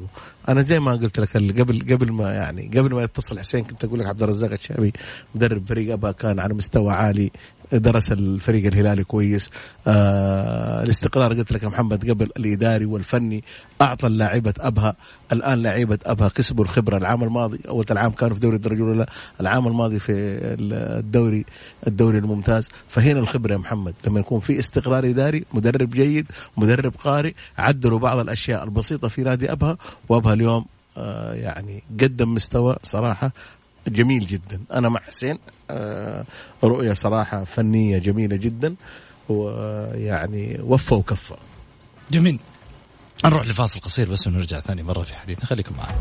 [0.49, 3.99] أنا زي ما قلت لك قبل قبل ما يعني قبل ما يتصل حسين كنت أقول
[3.99, 4.93] لك عبد الرزاق الشعبي
[5.35, 7.31] مدرب فريق ابها كان على مستوى عالي
[7.71, 9.49] درس الفريق الهلالي كويس.
[9.87, 13.43] آه الاستقرار قلت لك محمد قبل الإداري والفني
[13.81, 14.95] أعطى اللاعبه أبها.
[15.31, 19.05] الآن لاعيبة أبها كسبوا الخبرة العام الماضي أول العام كانوا في دوري الدرجة الأولى
[19.41, 20.13] العام الماضي في
[20.59, 21.45] الدوري
[21.87, 22.69] الدوري الممتاز.
[22.87, 26.25] فهنا الخبرة يا محمد لما يكون في استقرار إداري مدرب جيد
[26.57, 29.77] مدرب قارئ عدلوا بعض الأشياء البسيطة في نادي أبها
[30.09, 30.65] وأبها اليوم
[30.97, 33.31] آه يعني قدم مستوى صراحة
[33.87, 34.61] جميل جدا.
[34.73, 35.39] أنا مع حسين.
[35.69, 36.25] آه
[36.63, 38.75] رؤية صراحة فنية جميلة جدا.
[39.29, 41.35] ويعني وفى وكفى
[42.11, 42.39] جميل.
[43.25, 45.45] نروح لفاصل قصير بس ونرجع ثاني مرة في حديثنا.
[45.45, 45.95] خليكم معنا.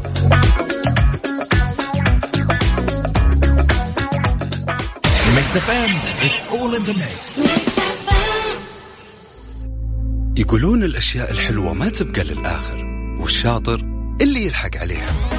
[10.39, 12.79] يقولون الأشياء الحلوة ما تبقى للآخر
[13.21, 13.81] والشاطر
[14.21, 15.34] اللي يلحق عليها.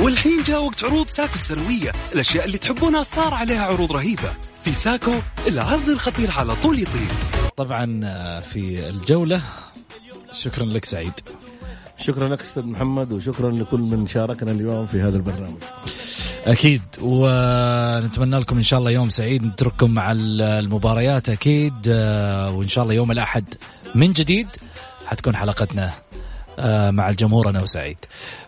[0.00, 1.92] والحين جاء وقت عروض ساكو السنوية.
[2.14, 4.32] الأشياء اللي تحبونها صار عليها عروض رهيبة.
[4.64, 5.12] في ساكو
[5.46, 7.08] العرض الخطير على طول يطير.
[7.56, 9.42] طبعا آه، في الجولة
[10.32, 11.12] شكرا لك سعيد.
[11.98, 15.62] شكرا لك أستاذ محمد وشكرا لكل من شاركنا اليوم في هذا البرنامج.
[16.46, 19.44] أكيد ونتمنى لكم إن شاء الله يوم سعيد.
[19.44, 23.44] نترككم مع المباريات أكيد آه، وإن شاء الله يوم الأحد
[23.94, 24.48] من جديد
[25.06, 25.92] حتكون حلقتنا
[26.90, 27.96] مع الجمهور أنا وسعيد.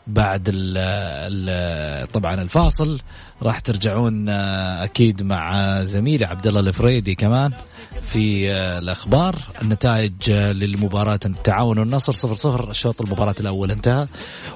[0.06, 3.00] بعد ال ال طبعا الفاصل
[3.42, 7.52] راح ترجعون آه، أكيد مع زميلي عبد الله الفريدي كمان
[8.06, 9.36] في آه، الأخبار.
[9.62, 14.06] النتائج آه، للمباراة التعاون والنصر 0 0 الشوط المباراة الأول انتهى.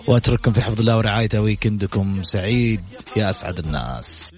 [0.06, 2.80] وأترككم في حفظ الله ورعايته ويكندكم سعيد
[3.16, 4.34] يا أسعد الناس.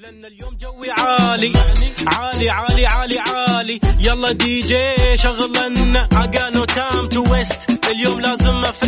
[0.61, 1.53] جوي عالي
[2.07, 3.81] عالي عالي عالي عالي.
[4.01, 8.83] يلا دي جي شغلنا we got no time to waste اليوم لازم في